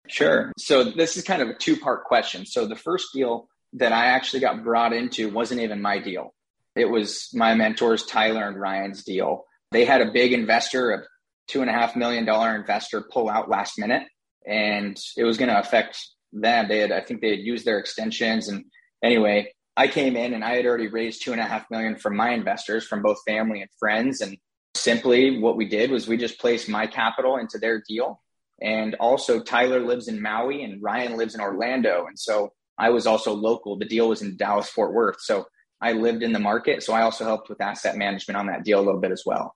Sure. 0.08 0.52
So 0.58 0.86
this 0.86 1.18
is 1.18 1.24
kind 1.24 1.44
of 1.44 1.50
a 1.50 1.54
two 1.54 1.78
part 1.78 2.06
question. 2.06 2.48
So 2.48 2.66
the 2.66 2.76
first 2.76 3.10
deal 3.14 3.48
that 3.74 3.92
I 3.92 4.08
actually 4.08 4.40
got 4.40 4.64
brought 4.64 4.92
into 4.92 5.30
wasn't 5.30 5.62
even 5.62 5.84
my 5.84 6.00
deal. 6.00 6.34
It 6.76 6.90
was 6.90 7.30
my 7.36 7.54
mentors, 7.54 8.08
Tyler 8.08 8.48
and 8.48 8.60
Ryan's 8.60 9.04
deal. 9.04 9.44
They 9.72 9.86
had 9.86 10.02
a 10.02 10.12
big 10.12 10.34
investor, 10.34 10.94
a 10.94 11.04
two 11.48 11.62
and 11.62 11.70
a 11.70 11.74
half 11.74 11.96
million 11.96 12.26
dollar 12.26 12.56
investor 12.56 13.06
pull 13.14 13.30
out 13.30 13.50
last 13.50 13.78
minute 13.78 14.08
and 14.48 15.00
it 15.16 15.24
was 15.24 15.38
going 15.38 15.50
to 15.50 15.60
affect 15.60 16.00
them. 16.32 16.68
They 16.68 16.80
had, 16.80 16.92
I 16.92 17.02
think 17.02 17.22
they 17.22 17.32
had 17.32 17.40
used 17.40 17.66
their 17.66 17.80
extensions. 17.80 18.48
And 18.48 18.66
anyway, 19.04 19.54
I 19.76 19.88
came 19.88 20.16
in 20.16 20.34
and 20.34 20.44
I 20.44 20.56
had 20.56 20.66
already 20.66 20.88
raised 20.88 21.24
two 21.24 21.32
and 21.32 21.42
a 21.42 21.46
half 21.46 21.70
million 21.72 21.96
from 21.96 22.16
my 22.16 22.32
investors 22.32 22.86
from 22.86 23.02
both 23.02 23.18
family 23.26 23.62
and 23.62 23.70
friends. 23.80 24.22
And 24.22 24.38
simply 24.76 25.40
what 25.40 25.58
we 25.58 25.68
did 25.68 25.92
was 25.92 26.08
we 26.08 26.18
just 26.18 26.40
placed 26.40 26.70
my 26.70 26.88
capital 26.88 27.38
into 27.38 27.58
their 27.58 27.82
deal. 27.88 28.22
And 28.62 28.96
also 28.96 29.42
Tyler 29.42 29.80
lives 29.80 30.08
in 30.08 30.22
Maui 30.22 30.64
and 30.64 30.84
Ryan 30.84 31.18
lives 31.18 31.34
in 31.34 31.42
Orlando. 31.42 32.08
And 32.08 32.20
so 32.20 32.52
I 32.78 32.90
was 32.90 33.08
also 33.08 33.34
local. 33.34 33.78
The 33.78 33.86
deal 33.86 34.10
was 34.10 34.22
in 34.22 34.38
Dallas, 34.38 34.70
Fort 34.70 34.94
Worth. 34.94 35.22
So 35.22 35.46
I 35.82 35.94
lived 35.94 36.24
in 36.24 36.34
the 36.34 36.40
market. 36.40 36.84
So 36.84 36.94
I 36.94 37.04
also 37.04 37.24
helped 37.24 37.50
with 37.50 37.62
asset 37.62 37.96
management 37.96 38.38
on 38.38 38.48
that 38.48 38.64
deal 38.64 38.80
a 38.80 38.84
little 38.84 39.00
bit 39.00 39.12
as 39.12 39.24
well. 39.26 39.56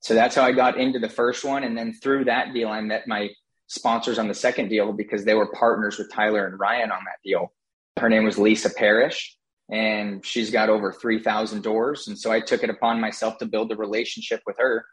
So 0.00 0.14
that's 0.14 0.34
how 0.34 0.42
I 0.42 0.52
got 0.52 0.78
into 0.78 0.98
the 0.98 1.08
first 1.08 1.44
one. 1.44 1.62
And 1.62 1.76
then 1.76 1.92
through 1.92 2.24
that 2.24 2.52
deal, 2.54 2.68
I 2.68 2.80
met 2.80 3.06
my 3.06 3.28
sponsors 3.70 4.18
on 4.18 4.26
the 4.26 4.34
second 4.34 4.68
deal 4.68 4.92
because 4.92 5.24
they 5.24 5.34
were 5.34 5.46
partners 5.52 5.96
with 5.96 6.12
Tyler 6.12 6.44
and 6.44 6.58
Ryan 6.58 6.90
on 6.90 7.04
that 7.04 7.20
deal. 7.24 7.52
Her 8.00 8.08
name 8.08 8.24
was 8.24 8.36
Lisa 8.36 8.68
Parrish, 8.68 9.36
and 9.70 10.26
she's 10.26 10.50
got 10.50 10.68
over 10.68 10.92
3,000 10.92 11.62
doors. 11.62 12.08
And 12.08 12.18
so 12.18 12.32
I 12.32 12.40
took 12.40 12.64
it 12.64 12.70
upon 12.70 13.00
myself 13.00 13.38
to 13.38 13.46
build 13.46 13.70
a 13.70 13.76
relationship 13.76 14.40
with 14.44 14.56
her 14.58 14.84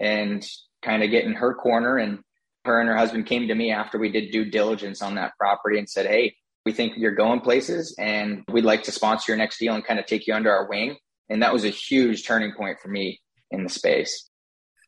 and 0.00 0.44
kind 0.82 1.04
of 1.04 1.10
get 1.10 1.24
in 1.24 1.34
her 1.34 1.54
corner. 1.54 1.96
And 1.96 2.18
her 2.64 2.80
and 2.80 2.88
her 2.88 2.96
husband 2.96 3.26
came 3.26 3.46
to 3.46 3.54
me 3.54 3.70
after 3.70 3.98
we 3.98 4.10
did 4.10 4.32
due 4.32 4.50
diligence 4.50 5.00
on 5.00 5.14
that 5.14 5.34
property 5.38 5.78
and 5.78 5.88
said, 5.88 6.06
Hey, 6.06 6.34
we 6.66 6.72
think 6.72 6.94
you're 6.96 7.14
going 7.14 7.40
places 7.40 7.94
and 8.00 8.42
we'd 8.50 8.64
like 8.64 8.82
to 8.84 8.92
sponsor 8.92 9.30
your 9.30 9.36
next 9.36 9.58
deal 9.58 9.74
and 9.74 9.84
kind 9.84 10.00
of 10.00 10.06
take 10.06 10.26
you 10.26 10.34
under 10.34 10.50
our 10.50 10.68
wing. 10.68 10.96
And 11.28 11.40
that 11.42 11.52
was 11.52 11.64
a 11.64 11.70
huge 11.70 12.26
turning 12.26 12.52
point 12.56 12.78
for 12.82 12.88
me 12.88 13.20
in 13.52 13.62
the 13.62 13.70
space. 13.70 14.28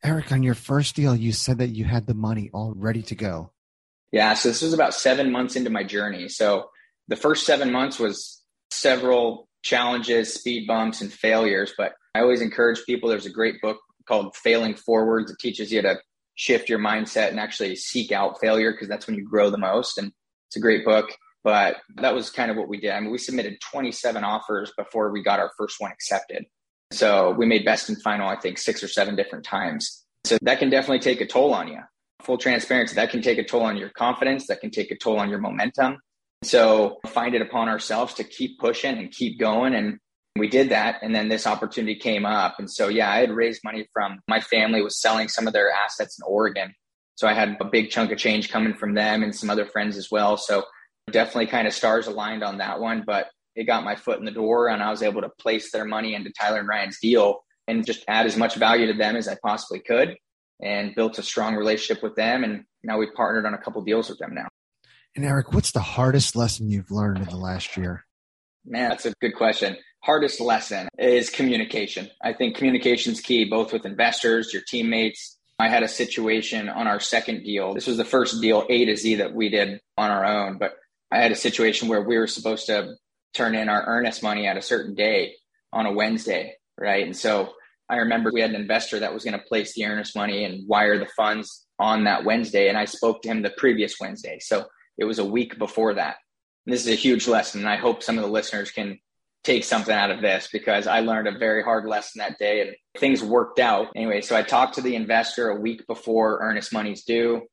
Eric, 0.07 0.31
on 0.31 0.41
your 0.41 0.55
first 0.55 0.95
deal, 0.95 1.13
you 1.13 1.33
said 1.33 1.57
that 1.57 1.67
you 1.67 1.83
had 1.83 2.07
the 2.07 2.13
money 2.13 2.49
all 2.53 2.73
ready 2.73 3.01
to 3.01 3.15
go. 3.15 3.51
Yeah. 4.13 4.35
So 4.35 4.47
this 4.47 4.61
was 4.61 4.73
about 4.73 4.93
seven 4.93 5.33
months 5.33 5.57
into 5.57 5.69
my 5.69 5.83
journey. 5.83 6.29
So 6.29 6.69
the 7.09 7.17
first 7.17 7.45
seven 7.45 7.73
months 7.73 7.99
was 7.99 8.41
several 8.71 9.49
challenges, 9.63 10.33
speed 10.33 10.65
bumps, 10.65 11.01
and 11.01 11.11
failures. 11.11 11.73
But 11.77 11.91
I 12.15 12.21
always 12.21 12.39
encourage 12.39 12.85
people 12.85 13.09
there's 13.09 13.25
a 13.25 13.29
great 13.29 13.59
book 13.61 13.79
called 14.07 14.33
Failing 14.37 14.75
Forwards. 14.75 15.29
It 15.29 15.39
teaches 15.41 15.73
you 15.73 15.81
to 15.81 15.99
shift 16.35 16.69
your 16.69 16.79
mindset 16.79 17.27
and 17.27 17.39
actually 17.39 17.75
seek 17.75 18.13
out 18.13 18.39
failure 18.39 18.71
because 18.71 18.87
that's 18.87 19.07
when 19.07 19.17
you 19.17 19.25
grow 19.25 19.49
the 19.49 19.57
most. 19.57 19.97
And 19.97 20.13
it's 20.47 20.55
a 20.55 20.61
great 20.61 20.85
book. 20.85 21.13
But 21.43 21.77
that 21.97 22.15
was 22.15 22.29
kind 22.29 22.49
of 22.49 22.55
what 22.55 22.69
we 22.69 22.79
did. 22.79 22.91
I 22.91 23.01
mean, 23.01 23.11
we 23.11 23.17
submitted 23.17 23.59
27 23.71 24.23
offers 24.23 24.71
before 24.77 25.11
we 25.11 25.21
got 25.21 25.39
our 25.39 25.51
first 25.57 25.81
one 25.81 25.91
accepted. 25.91 26.45
So 26.91 27.31
we 27.31 27.45
made 27.45 27.65
best 27.65 27.89
and 27.89 28.01
final, 28.01 28.27
I 28.27 28.37
think, 28.37 28.57
six 28.57 28.83
or 28.83 28.87
seven 28.87 29.15
different 29.15 29.45
times. 29.45 30.05
So 30.25 30.37
that 30.41 30.59
can 30.59 30.69
definitely 30.69 30.99
take 30.99 31.21
a 31.21 31.25
toll 31.25 31.53
on 31.53 31.67
you. 31.67 31.79
Full 32.21 32.37
transparency, 32.37 32.95
that 32.95 33.11
can 33.11 33.21
take 33.21 33.37
a 33.37 33.43
toll 33.43 33.61
on 33.61 33.77
your 33.77 33.89
confidence, 33.89 34.47
that 34.47 34.61
can 34.61 34.71
take 34.71 34.91
a 34.91 34.97
toll 34.97 35.19
on 35.19 35.29
your 35.29 35.39
momentum. 35.39 35.99
So 36.43 36.99
find 37.07 37.35
it 37.35 37.41
upon 37.41 37.69
ourselves 37.69 38.13
to 38.15 38.23
keep 38.23 38.59
pushing 38.59 38.97
and 38.97 39.11
keep 39.11 39.39
going. 39.39 39.73
And 39.73 39.99
we 40.37 40.47
did 40.47 40.69
that. 40.69 40.97
And 41.01 41.15
then 41.15 41.29
this 41.29 41.47
opportunity 41.47 41.95
came 41.95 42.25
up. 42.25 42.55
And 42.59 42.69
so, 42.69 42.87
yeah, 42.87 43.11
I 43.11 43.19
had 43.19 43.31
raised 43.31 43.61
money 43.63 43.87
from 43.93 44.19
my 44.27 44.39
family 44.39 44.81
was 44.81 44.99
selling 44.99 45.27
some 45.27 45.47
of 45.47 45.53
their 45.53 45.71
assets 45.71 46.17
in 46.19 46.25
Oregon. 46.27 46.73
So 47.15 47.27
I 47.27 47.33
had 47.33 47.57
a 47.59 47.65
big 47.65 47.89
chunk 47.89 48.11
of 48.11 48.17
change 48.17 48.49
coming 48.49 48.75
from 48.75 48.93
them 48.93 49.23
and 49.23 49.35
some 49.35 49.49
other 49.49 49.65
friends 49.65 49.97
as 49.97 50.11
well. 50.11 50.37
So 50.37 50.63
definitely 51.11 51.47
kind 51.47 51.67
of 51.67 51.73
stars 51.73 52.07
aligned 52.07 52.43
on 52.43 52.59
that 52.59 52.79
one. 52.79 53.03
But 53.05 53.29
it 53.57 53.65
got 53.65 53.83
my 53.83 53.95
foot 53.95 54.19
in 54.19 54.25
the 54.25 54.31
door 54.31 54.69
and 54.69 54.83
I 54.83 54.91
was 54.91 55.01
able 55.01 55.21
to 55.21 55.29
place 55.29 55.71
their 55.71 55.83
money 55.83 56.13
into 56.13 56.31
Tyler 56.31 56.59
and 56.59 56.67
Ryan's 56.67 56.99
deal 57.01 57.43
and 57.67 57.85
just 57.85 58.05
add 58.07 58.27
as 58.27 58.37
much 58.37 58.55
value 58.55 58.85
to 58.85 58.93
them 58.93 59.15
as 59.15 59.27
I 59.27 59.35
possibly 59.43 59.79
could 59.79 60.15
and 60.61 60.93
built 60.93 61.17
a 61.17 61.23
strong 61.23 61.55
relationship 61.55 62.03
with 62.03 62.15
them. 62.15 62.43
And 62.43 62.65
now 62.83 62.99
we've 62.99 63.13
partnered 63.15 63.47
on 63.47 63.55
a 63.55 63.57
couple 63.57 63.81
deals 63.81 64.09
with 64.09 64.19
them 64.19 64.35
now. 64.35 64.47
And 65.15 65.25
Eric, 65.25 65.53
what's 65.53 65.71
the 65.71 65.79
hardest 65.79 66.35
lesson 66.35 66.69
you've 66.69 66.91
learned 66.91 67.17
in 67.17 67.25
the 67.25 67.35
last 67.35 67.75
year? 67.75 68.05
Man, 68.63 68.89
that's 68.89 69.07
a 69.07 69.13
good 69.19 69.35
question. 69.35 69.75
Hardest 70.03 70.39
lesson 70.39 70.87
is 70.99 71.31
communication. 71.31 72.09
I 72.21 72.33
think 72.33 72.55
communication 72.55 73.13
is 73.13 73.21
key, 73.21 73.45
both 73.45 73.73
with 73.73 73.87
investors, 73.87 74.53
your 74.53 74.61
teammates. 74.67 75.35
I 75.57 75.69
had 75.69 75.81
a 75.81 75.87
situation 75.87 76.69
on 76.69 76.85
our 76.85 76.99
second 76.99 77.43
deal. 77.43 77.73
This 77.73 77.87
was 77.87 77.97
the 77.97 78.05
first 78.05 78.39
deal 78.39 78.67
A 78.69 78.85
to 78.85 78.95
Z 78.95 79.15
that 79.15 79.33
we 79.33 79.49
did 79.49 79.79
on 79.97 80.11
our 80.11 80.23
own, 80.23 80.59
but 80.59 80.75
I 81.11 81.17
had 81.17 81.31
a 81.31 81.35
situation 81.35 81.87
where 81.87 82.01
we 82.01 82.19
were 82.19 82.27
supposed 82.27 82.67
to 82.67 82.95
turn 83.37 83.55
in 83.55 83.69
our 83.69 83.83
earnest 83.85 84.23
money 84.23 84.47
at 84.47 84.57
a 84.57 84.61
certain 84.61 84.95
day 84.95 85.35
on 85.71 85.85
a 85.85 85.91
Wednesday, 85.91 86.55
right? 86.77 87.05
And 87.05 87.15
so 87.15 87.53
I 87.89 87.97
remember 87.97 88.31
we 88.31 88.41
had 88.41 88.49
an 88.49 88.59
investor 88.59 88.99
that 88.99 89.13
was 89.13 89.23
going 89.23 89.37
to 89.37 89.45
place 89.45 89.73
the 89.73 89.85
earnest 89.85 90.15
money 90.15 90.43
and 90.43 90.67
wire 90.67 90.97
the 90.97 91.07
funds 91.15 91.65
on 91.79 92.05
that 92.05 92.25
Wednesday. 92.25 92.67
And 92.67 92.77
I 92.77 92.85
spoke 92.85 93.21
to 93.21 93.29
him 93.29 93.41
the 93.41 93.51
previous 93.51 93.95
Wednesday. 93.99 94.39
So 94.39 94.65
it 94.97 95.05
was 95.05 95.19
a 95.19 95.25
week 95.25 95.57
before 95.57 95.93
that. 95.93 96.17
And 96.65 96.73
this 96.73 96.85
is 96.85 96.91
a 96.91 96.95
huge 96.95 97.27
lesson. 97.27 97.61
And 97.61 97.69
I 97.69 97.77
hope 97.77 98.03
some 98.03 98.17
of 98.17 98.23
the 98.23 98.29
listeners 98.29 98.71
can 98.71 98.99
take 99.43 99.63
something 99.63 99.93
out 99.93 100.11
of 100.11 100.21
this 100.21 100.49
because 100.51 100.87
I 100.87 100.99
learned 100.99 101.27
a 101.27 101.37
very 101.37 101.63
hard 101.63 101.85
lesson 101.85 102.19
that 102.19 102.39
day 102.39 102.61
and 102.61 102.75
things 102.97 103.23
worked 103.23 103.59
out. 103.59 103.87
Anyway, 103.95 104.19
so 104.21 104.35
I 104.35 104.41
talked 104.41 104.75
to 104.75 104.81
the 104.81 104.95
investor 104.95 105.49
a 105.49 105.59
week 105.59 105.87
before 105.87 106.39
earnest 106.41 106.73
money's 106.73 107.03
due. 107.03 107.43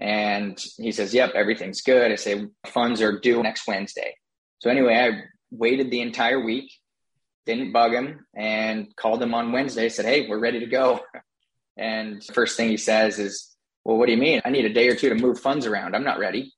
And 0.00 0.58
he 0.78 0.92
says, 0.92 1.12
Yep, 1.12 1.32
everything's 1.34 1.82
good. 1.82 2.10
I 2.10 2.16
say, 2.16 2.46
Funds 2.66 3.02
are 3.02 3.20
due 3.20 3.42
next 3.42 3.66
Wednesday. 3.66 4.14
So 4.64 4.70
anyway, 4.70 4.94
I 4.96 5.24
waited 5.50 5.90
the 5.90 6.00
entire 6.00 6.40
week, 6.42 6.72
didn't 7.44 7.72
bug 7.72 7.92
him, 7.92 8.24
and 8.34 8.96
called 8.96 9.22
him 9.22 9.34
on 9.34 9.52
Wednesday. 9.52 9.90
Said, 9.90 10.06
"Hey, 10.06 10.26
we're 10.26 10.38
ready 10.38 10.60
to 10.60 10.66
go." 10.66 11.00
And 11.76 12.22
first 12.32 12.56
thing 12.56 12.68
he 12.68 12.76
says 12.76 13.18
is, 13.18 13.54
"Well, 13.84 13.98
what 13.98 14.06
do 14.06 14.12
you 14.12 14.18
mean? 14.18 14.40
I 14.44 14.50
need 14.50 14.64
a 14.64 14.72
day 14.72 14.88
or 14.88 14.94
two 14.94 15.08
to 15.08 15.16
move 15.16 15.40
funds 15.40 15.66
around. 15.66 15.94
I'm 15.94 16.04
not 16.04 16.20
ready." 16.20 16.52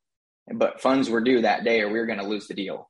But 0.54 0.82
funds 0.82 1.08
were 1.10 1.22
due 1.22 1.40
that 1.40 1.64
day, 1.64 1.80
or 1.80 1.88
we 1.88 1.98
were 1.98 2.06
going 2.06 2.20
to 2.20 2.26
lose 2.26 2.46
the 2.46 2.54
deal. 2.54 2.88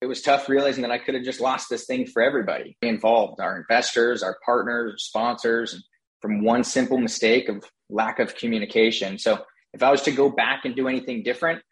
It 0.00 0.06
was 0.06 0.22
tough 0.22 0.48
realizing 0.48 0.82
that 0.82 0.90
I 0.90 0.98
could 0.98 1.14
have 1.14 1.22
just 1.22 1.40
lost 1.40 1.68
this 1.68 1.84
thing 1.84 2.06
for 2.06 2.22
everybody 2.22 2.76
involved, 2.82 3.40
our 3.40 3.58
investors, 3.58 4.22
our 4.22 4.38
partners, 4.44 5.04
sponsors, 5.04 5.74
and 5.74 5.82
from 6.22 6.42
one 6.42 6.64
simple 6.64 6.98
mistake 6.98 7.48
of 7.48 7.62
lack 7.88 8.18
of 8.18 8.34
communication. 8.34 9.18
So 9.18 9.44
if 9.74 9.82
I 9.82 9.90
was 9.90 10.02
to 10.02 10.12
go 10.12 10.28
back 10.30 10.64
and 10.64 10.74
do 10.74 10.88
anything 10.88 11.22
different, 11.22 11.62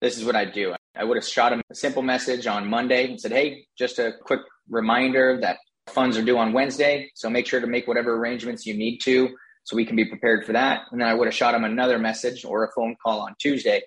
this 0.00 0.16
is 0.16 0.24
what 0.24 0.36
I'd 0.36 0.52
do. 0.52 0.74
I 0.96 1.04
would 1.04 1.16
have 1.16 1.26
shot 1.26 1.52
him 1.52 1.62
a 1.70 1.74
simple 1.74 2.02
message 2.02 2.46
on 2.46 2.68
Monday 2.68 3.06
and 3.06 3.20
said, 3.20 3.32
Hey, 3.32 3.66
just 3.78 3.98
a 3.98 4.12
quick 4.22 4.40
reminder 4.68 5.38
that 5.40 5.58
funds 5.88 6.16
are 6.16 6.24
due 6.24 6.38
on 6.38 6.52
Wednesday. 6.52 7.10
So 7.14 7.30
make 7.30 7.46
sure 7.46 7.60
to 7.60 7.66
make 7.66 7.88
whatever 7.88 8.14
arrangements 8.14 8.66
you 8.66 8.74
need 8.74 8.98
to 8.98 9.30
so 9.64 9.76
we 9.76 9.84
can 9.84 9.96
be 9.96 10.04
prepared 10.04 10.44
for 10.44 10.52
that. 10.52 10.82
And 10.90 11.00
then 11.00 11.08
I 11.08 11.14
would 11.14 11.26
have 11.26 11.34
shot 11.34 11.54
him 11.54 11.64
another 11.64 11.98
message 11.98 12.44
or 12.44 12.64
a 12.64 12.72
phone 12.74 12.96
call 13.02 13.20
on 13.20 13.34
Tuesday, 13.38 13.82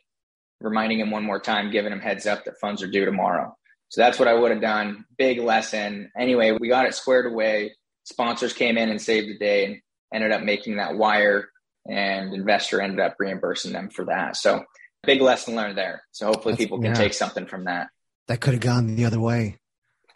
reminding 0.62 1.00
him 1.00 1.12
one 1.12 1.24
more 1.24 1.40
time, 1.40 1.72
giving 1.72 1.92
him 1.92 2.00
heads 2.00 2.26
up 2.26 2.46
that 2.46 2.60
funds 2.60 2.82
are 2.82 2.90
due 2.90 3.06
tomorrow. 3.06 3.56
So 3.90 4.02
that's 4.02 4.20
what 4.20 4.28
I 4.28 4.34
would 4.34 4.52
have 4.52 4.62
done. 4.62 5.06
Big 5.18 5.40
lesson. 5.40 6.12
Anyway, 6.18 6.58
we 6.60 6.70
got 6.70 6.86
it 6.86 6.96
squared 6.96 7.32
away. 7.32 7.74
Sponsors 8.04 8.54
came 8.54 8.78
in 8.78 8.90
and 8.90 9.02
saved 9.02 9.28
the 9.28 9.38
day 9.38 9.66
and 9.66 9.82
ended 10.14 10.32
up 10.32 10.44
making 10.44 10.78
that 10.78 10.96
wire, 10.96 11.50
and 11.88 12.34
investor 12.34 12.82
ended 12.82 13.00
up 13.00 13.16
reimbursing 13.20 13.74
them 13.74 13.90
for 13.90 14.06
that. 14.06 14.38
So 14.38 14.64
big 15.06 15.22
lesson 15.22 15.56
learned 15.56 15.78
there. 15.78 16.04
So 16.12 16.28
hopefully 16.28 16.54
That's, 16.54 16.64
people 16.64 16.78
can 16.80 16.88
yeah. 16.88 16.94
take 16.94 17.14
something 17.14 17.46
from 17.46 17.66
that. 17.66 17.88
That 18.28 18.42
could 18.42 18.54
have 18.54 18.62
gone 18.62 18.96
the 18.96 19.06
other 19.06 19.20
way. 19.20 19.58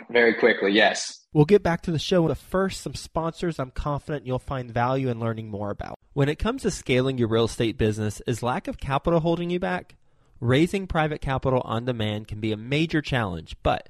Very 0.10 0.34
quickly, 0.34 0.72
yes. 0.72 1.20
We'll 1.34 1.46
get 1.46 1.62
back 1.62 1.82
to 1.84 1.92
the 1.92 2.00
show, 2.00 2.28
but 2.28 2.38
first, 2.38 2.82
some 2.82 2.96
sponsors 2.96 3.60
I'm 3.60 3.72
confident 3.72 4.26
you'll 4.26 4.40
find 4.40 4.72
value 4.72 5.10
in 5.10 5.20
learning 5.20 5.50
more 5.50 5.70
about. 5.70 5.96
When 6.14 6.30
it 6.30 6.40
comes 6.40 6.64
to 6.64 6.72
scaling 6.72 7.18
your 7.18 7.28
real 7.28 7.46
estate 7.46 7.78
business, 7.78 8.22
is 8.26 8.42
lack 8.42 8.68
of 8.68 8.80
capital 8.80 9.20
holding 9.20 9.50
you 9.52 9.60
back? 9.60 9.96
Raising 10.40 10.88
private 10.88 11.22
capital 11.22 11.62
on 11.66 11.86
demand 11.86 12.28
can 12.28 12.40
be 12.40 12.52
a 12.52 12.58
major 12.58 13.02
challenge, 13.02 13.56
but 13.62 13.90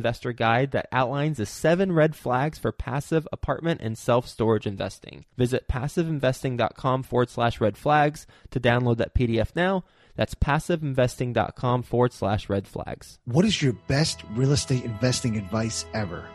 investor 0.01 0.33
guide 0.33 0.71
that 0.71 0.89
outlines 0.91 1.37
the 1.37 1.45
seven 1.45 1.91
red 1.91 2.15
flags 2.15 2.57
for 2.57 2.71
passive 2.71 3.27
apartment 3.31 3.81
and 3.83 3.95
self 3.95 4.27
storage 4.27 4.65
investing. 4.65 5.25
Visit 5.37 5.67
passiveinvesting.com 5.67 7.03
forward 7.03 7.29
slash 7.29 7.61
red 7.61 7.77
flags 7.77 8.25
to 8.49 8.59
download 8.59 8.97
that 8.97 9.13
PDF 9.13 9.55
now. 9.55 9.83
That's 10.15 10.33
passiveinvesting.com 10.33 11.83
forward 11.83 12.13
slash 12.13 12.49
red 12.49 12.67
flags. 12.67 13.19
What 13.25 13.45
is 13.45 13.61
your 13.61 13.73
best 13.87 14.23
real 14.31 14.53
estate 14.53 14.85
investing 14.85 15.37
advice 15.37 15.85
ever? 15.93 16.25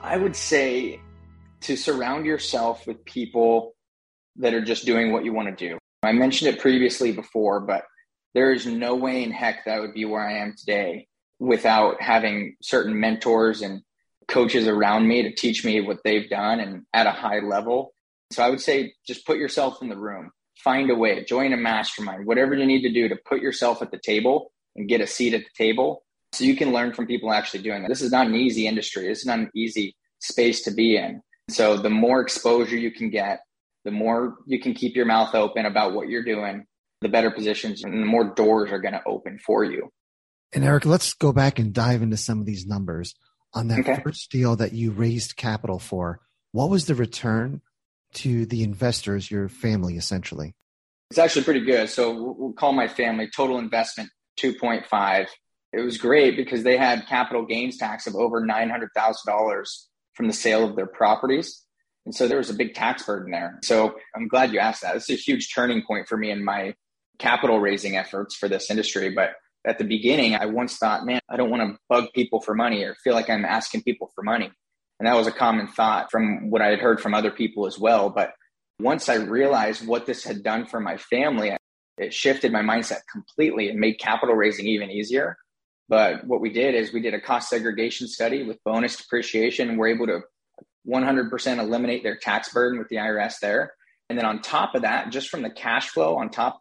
I 0.00 0.16
would 0.16 0.36
say 0.36 1.00
to 1.62 1.76
surround 1.76 2.24
yourself 2.24 2.86
with 2.86 3.04
people 3.04 3.74
that 4.36 4.54
are 4.54 4.64
just 4.64 4.86
doing 4.86 5.10
what 5.10 5.24
you 5.24 5.32
want 5.32 5.48
to 5.48 5.68
do. 5.68 5.76
I 6.04 6.12
mentioned 6.12 6.54
it 6.54 6.60
previously 6.60 7.10
before, 7.10 7.58
but 7.58 7.82
there 8.34 8.52
is 8.52 8.64
no 8.64 8.94
way 8.94 9.24
in 9.24 9.32
heck 9.32 9.64
that 9.64 9.74
I 9.74 9.80
would 9.80 9.94
be 9.94 10.04
where 10.04 10.24
I 10.24 10.38
am 10.38 10.54
today 10.56 11.08
without 11.38 12.00
having 12.00 12.56
certain 12.62 12.98
mentors 12.98 13.62
and 13.62 13.82
coaches 14.26 14.66
around 14.66 15.08
me 15.08 15.22
to 15.22 15.34
teach 15.34 15.64
me 15.64 15.80
what 15.80 15.98
they've 16.04 16.28
done 16.28 16.60
and 16.60 16.82
at 16.92 17.06
a 17.06 17.10
high 17.10 17.40
level. 17.40 17.94
So 18.30 18.42
I 18.42 18.50
would 18.50 18.60
say 18.60 18.92
just 19.06 19.26
put 19.26 19.38
yourself 19.38 19.80
in 19.80 19.88
the 19.88 19.96
room, 19.96 20.30
find 20.62 20.90
a 20.90 20.94
way, 20.94 21.24
join 21.24 21.52
a 21.52 21.56
mastermind, 21.56 22.26
whatever 22.26 22.54
you 22.54 22.66
need 22.66 22.82
to 22.82 22.92
do 22.92 23.08
to 23.08 23.16
put 23.16 23.40
yourself 23.40 23.80
at 23.80 23.90
the 23.90 23.98
table 23.98 24.52
and 24.76 24.88
get 24.88 25.00
a 25.00 25.06
seat 25.06 25.34
at 25.34 25.40
the 25.40 25.64
table 25.64 26.04
so 26.32 26.44
you 26.44 26.56
can 26.56 26.72
learn 26.72 26.92
from 26.92 27.06
people 27.06 27.32
actually 27.32 27.62
doing 27.62 27.82
that. 27.82 27.88
This 27.88 28.02
is 28.02 28.12
not 28.12 28.26
an 28.26 28.34
easy 28.34 28.66
industry. 28.66 29.08
This 29.08 29.20
is 29.20 29.26
not 29.26 29.38
an 29.38 29.50
easy 29.54 29.96
space 30.18 30.62
to 30.62 30.70
be 30.70 30.96
in. 30.96 31.22
So 31.48 31.78
the 31.78 31.90
more 31.90 32.20
exposure 32.20 32.76
you 32.76 32.90
can 32.90 33.08
get, 33.08 33.40
the 33.84 33.90
more 33.90 34.36
you 34.46 34.60
can 34.60 34.74
keep 34.74 34.94
your 34.94 35.06
mouth 35.06 35.34
open 35.34 35.64
about 35.64 35.94
what 35.94 36.08
you're 36.08 36.24
doing, 36.24 36.66
the 37.00 37.08
better 37.08 37.30
positions 37.30 37.84
and 37.84 37.94
the 37.94 38.06
more 38.06 38.34
doors 38.34 38.70
are 38.70 38.80
going 38.80 38.92
to 38.92 39.02
open 39.06 39.38
for 39.38 39.64
you. 39.64 39.90
And 40.54 40.64
Eric, 40.64 40.86
let's 40.86 41.14
go 41.14 41.32
back 41.32 41.58
and 41.58 41.72
dive 41.72 42.02
into 42.02 42.16
some 42.16 42.40
of 42.40 42.46
these 42.46 42.66
numbers. 42.66 43.14
On 43.54 43.68
that 43.68 43.80
okay. 43.80 44.00
first 44.04 44.30
deal 44.30 44.56
that 44.56 44.72
you 44.72 44.90
raised 44.90 45.36
capital 45.36 45.78
for, 45.78 46.20
what 46.52 46.68
was 46.68 46.84
the 46.84 46.94
return 46.94 47.62
to 48.14 48.44
the 48.44 48.62
investors, 48.62 49.30
your 49.30 49.48
family 49.48 49.96
essentially? 49.96 50.54
It's 51.10 51.18
actually 51.18 51.44
pretty 51.44 51.64
good. 51.64 51.88
So 51.88 52.34
we'll 52.34 52.52
call 52.52 52.72
my 52.72 52.88
family 52.88 53.28
total 53.34 53.58
investment 53.58 54.10
2.5. 54.38 55.28
It 55.72 55.80
was 55.80 55.96
great 55.96 56.36
because 56.36 56.62
they 56.62 56.76
had 56.76 57.06
capital 57.06 57.46
gains 57.46 57.78
tax 57.78 58.06
of 58.06 58.14
over 58.14 58.42
$900,000 58.42 59.66
from 60.14 60.26
the 60.26 60.32
sale 60.32 60.68
of 60.68 60.76
their 60.76 60.86
properties. 60.86 61.64
And 62.04 62.14
so 62.14 62.28
there 62.28 62.38
was 62.38 62.50
a 62.50 62.54
big 62.54 62.74
tax 62.74 63.02
burden 63.02 63.30
there. 63.30 63.58
So 63.62 63.94
I'm 64.14 64.28
glad 64.28 64.52
you 64.52 64.58
asked 64.58 64.82
that. 64.82 64.96
It's 64.96 65.10
a 65.10 65.14
huge 65.14 65.54
turning 65.54 65.82
point 65.86 66.08
for 66.08 66.16
me 66.16 66.30
in 66.30 66.44
my 66.44 66.74
capital 67.18 67.60
raising 67.60 67.96
efforts 67.96 68.36
for 68.36 68.48
this 68.48 68.70
industry. 68.70 69.10
But 69.10 69.32
at 69.68 69.78
the 69.78 69.84
beginning, 69.84 70.34
I 70.34 70.46
once 70.46 70.76
thought, 70.78 71.04
man, 71.04 71.20
I 71.28 71.36
don't 71.36 71.50
want 71.50 71.62
to 71.62 71.78
bug 71.88 72.08
people 72.14 72.40
for 72.40 72.54
money 72.54 72.82
or 72.84 72.96
feel 73.04 73.14
like 73.14 73.28
I'm 73.28 73.44
asking 73.44 73.82
people 73.82 74.10
for 74.14 74.22
money. 74.22 74.50
And 74.98 75.06
that 75.06 75.16
was 75.16 75.26
a 75.26 75.32
common 75.32 75.68
thought 75.68 76.10
from 76.10 76.50
what 76.50 76.62
I 76.62 76.68
had 76.68 76.80
heard 76.80 77.00
from 77.00 77.14
other 77.14 77.30
people 77.30 77.66
as 77.66 77.78
well. 77.78 78.10
But 78.10 78.32
once 78.80 79.08
I 79.08 79.16
realized 79.16 79.86
what 79.86 80.06
this 80.06 80.24
had 80.24 80.42
done 80.42 80.64
for 80.66 80.80
my 80.80 80.96
family, 80.96 81.54
it 81.98 82.14
shifted 82.14 82.50
my 82.50 82.62
mindset 82.62 83.00
completely 83.12 83.68
and 83.68 83.78
made 83.78 83.98
capital 83.98 84.34
raising 84.34 84.66
even 84.66 84.90
easier. 84.90 85.36
But 85.88 86.26
what 86.26 86.40
we 86.40 86.50
did 86.50 86.74
is 86.74 86.92
we 86.92 87.00
did 87.00 87.14
a 87.14 87.20
cost 87.20 87.48
segregation 87.48 88.08
study 88.08 88.44
with 88.44 88.62
bonus 88.64 88.96
depreciation, 88.96 89.68
and 89.68 89.78
we're 89.78 89.88
able 89.88 90.06
to 90.06 90.20
100% 90.86 91.58
eliminate 91.58 92.02
their 92.02 92.16
tax 92.16 92.52
burden 92.52 92.78
with 92.78 92.88
the 92.88 92.96
IRS 92.96 93.34
there. 93.40 93.72
And 94.08 94.18
then 94.18 94.24
on 94.24 94.40
top 94.40 94.74
of 94.74 94.82
that, 94.82 95.10
just 95.10 95.28
from 95.28 95.42
the 95.42 95.50
cash 95.50 95.88
flow 95.90 96.16
on 96.16 96.30
top 96.30 96.60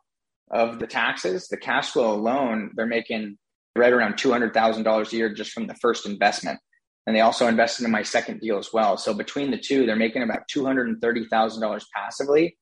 of 0.49 0.79
the 0.79 0.87
taxes, 0.87 1.47
the 1.47 1.57
cash 1.57 1.91
flow 1.91 2.13
alone, 2.13 2.71
they're 2.75 2.85
making 2.85 3.37
right 3.75 3.93
around 3.93 4.15
$200,000 4.15 5.13
a 5.13 5.15
year 5.15 5.33
just 5.33 5.51
from 5.51 5.67
the 5.67 5.75
first 5.75 6.05
investment. 6.05 6.59
And 7.05 7.15
they 7.15 7.21
also 7.21 7.47
invested 7.47 7.85
in 7.85 7.91
my 7.91 8.03
second 8.03 8.41
deal 8.41 8.57
as 8.57 8.69
well. 8.73 8.97
So 8.97 9.13
between 9.13 9.51
the 9.51 9.57
two, 9.57 9.85
they're 9.85 9.95
making 9.95 10.23
about 10.23 10.47
$230,000 10.53 11.81
passively 11.95 12.57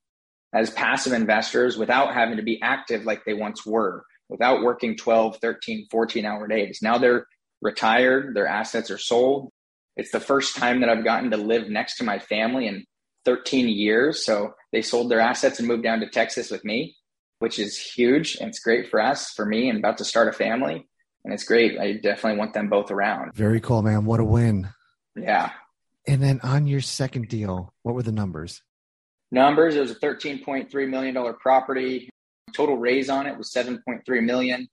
as 0.54 0.70
passive 0.70 1.14
investors 1.14 1.78
without 1.78 2.14
having 2.14 2.38
to 2.38 2.44
be 2.44 2.62
active 2.62 3.06
like 3.06 3.26
they 3.26 3.34
once 3.34 3.66
were, 3.66 4.04
without 4.30 4.62
working 4.62 4.96
12, 4.96 5.38
13, 5.38 5.88
14 5.90 6.26
hour 6.26 6.48
days. 6.48 6.80
Now 6.82 6.98
they're 6.98 7.26
retired, 7.62 8.36
their 8.36 8.48
assets 8.48 8.92
are 8.92 8.98
sold. 8.98 9.50
It's 9.98 10.12
the 10.12 10.20
first 10.20 10.56
time 10.56 10.82
that 10.82 10.90
I've 10.90 11.04
gotten 11.04 11.32
to 11.32 11.38
live 11.38 11.70
next 11.70 11.98
to 11.98 12.04
my 12.04 12.20
family 12.20 12.68
in 12.68 12.86
13 13.26 13.68
years. 13.68 14.24
So 14.24 14.54
they 14.72 14.82
sold 14.82 15.10
their 15.10 15.22
assets 15.22 15.60
and 15.60 15.68
moved 15.68 15.84
down 15.84 16.02
to 16.02 16.10
Texas 16.10 16.52
with 16.52 16.64
me 16.64 16.96
which 17.46 17.60
is 17.60 17.78
huge. 17.78 18.38
And 18.42 18.50
it's 18.50 18.58
great 18.58 18.90
for 18.90 19.00
us, 19.00 19.30
for 19.30 19.46
me, 19.46 19.70
and 19.70 19.78
about 19.78 20.00
to 20.00 20.04
start 20.04 20.28
a 20.28 20.32
family. 20.32 20.88
And 21.24 21.32
it's 21.32 21.44
great. 21.44 21.80
I 21.80 21.94
definitely 21.94 22.40
want 22.40 22.56
them 22.56 22.70
both 22.70 22.90
around. 22.90 23.36
Very 23.36 23.60
cool, 23.60 23.84
man. 23.84 24.04
What 24.06 24.20
a 24.20 24.24
win. 24.24 24.70
Yeah. 25.16 25.52
And 26.08 26.24
then 26.24 26.40
on 26.42 26.66
your 26.66 26.82
second 26.82 27.28
deal, 27.28 27.72
what 27.84 27.94
were 27.94 28.02
the 28.02 28.12
numbers? 28.12 28.64
Numbers, 29.32 29.76
it 29.76 29.80
was 29.80 29.92
a 29.92 29.96
$13.3 29.96 30.90
million 30.90 31.36
property. 31.36 32.10
Total 32.52 32.76
raise 32.76 33.12
on 33.12 33.28
it 33.28 33.38
was 33.38 33.54
7.3 33.54 34.24
million. 34.24 34.68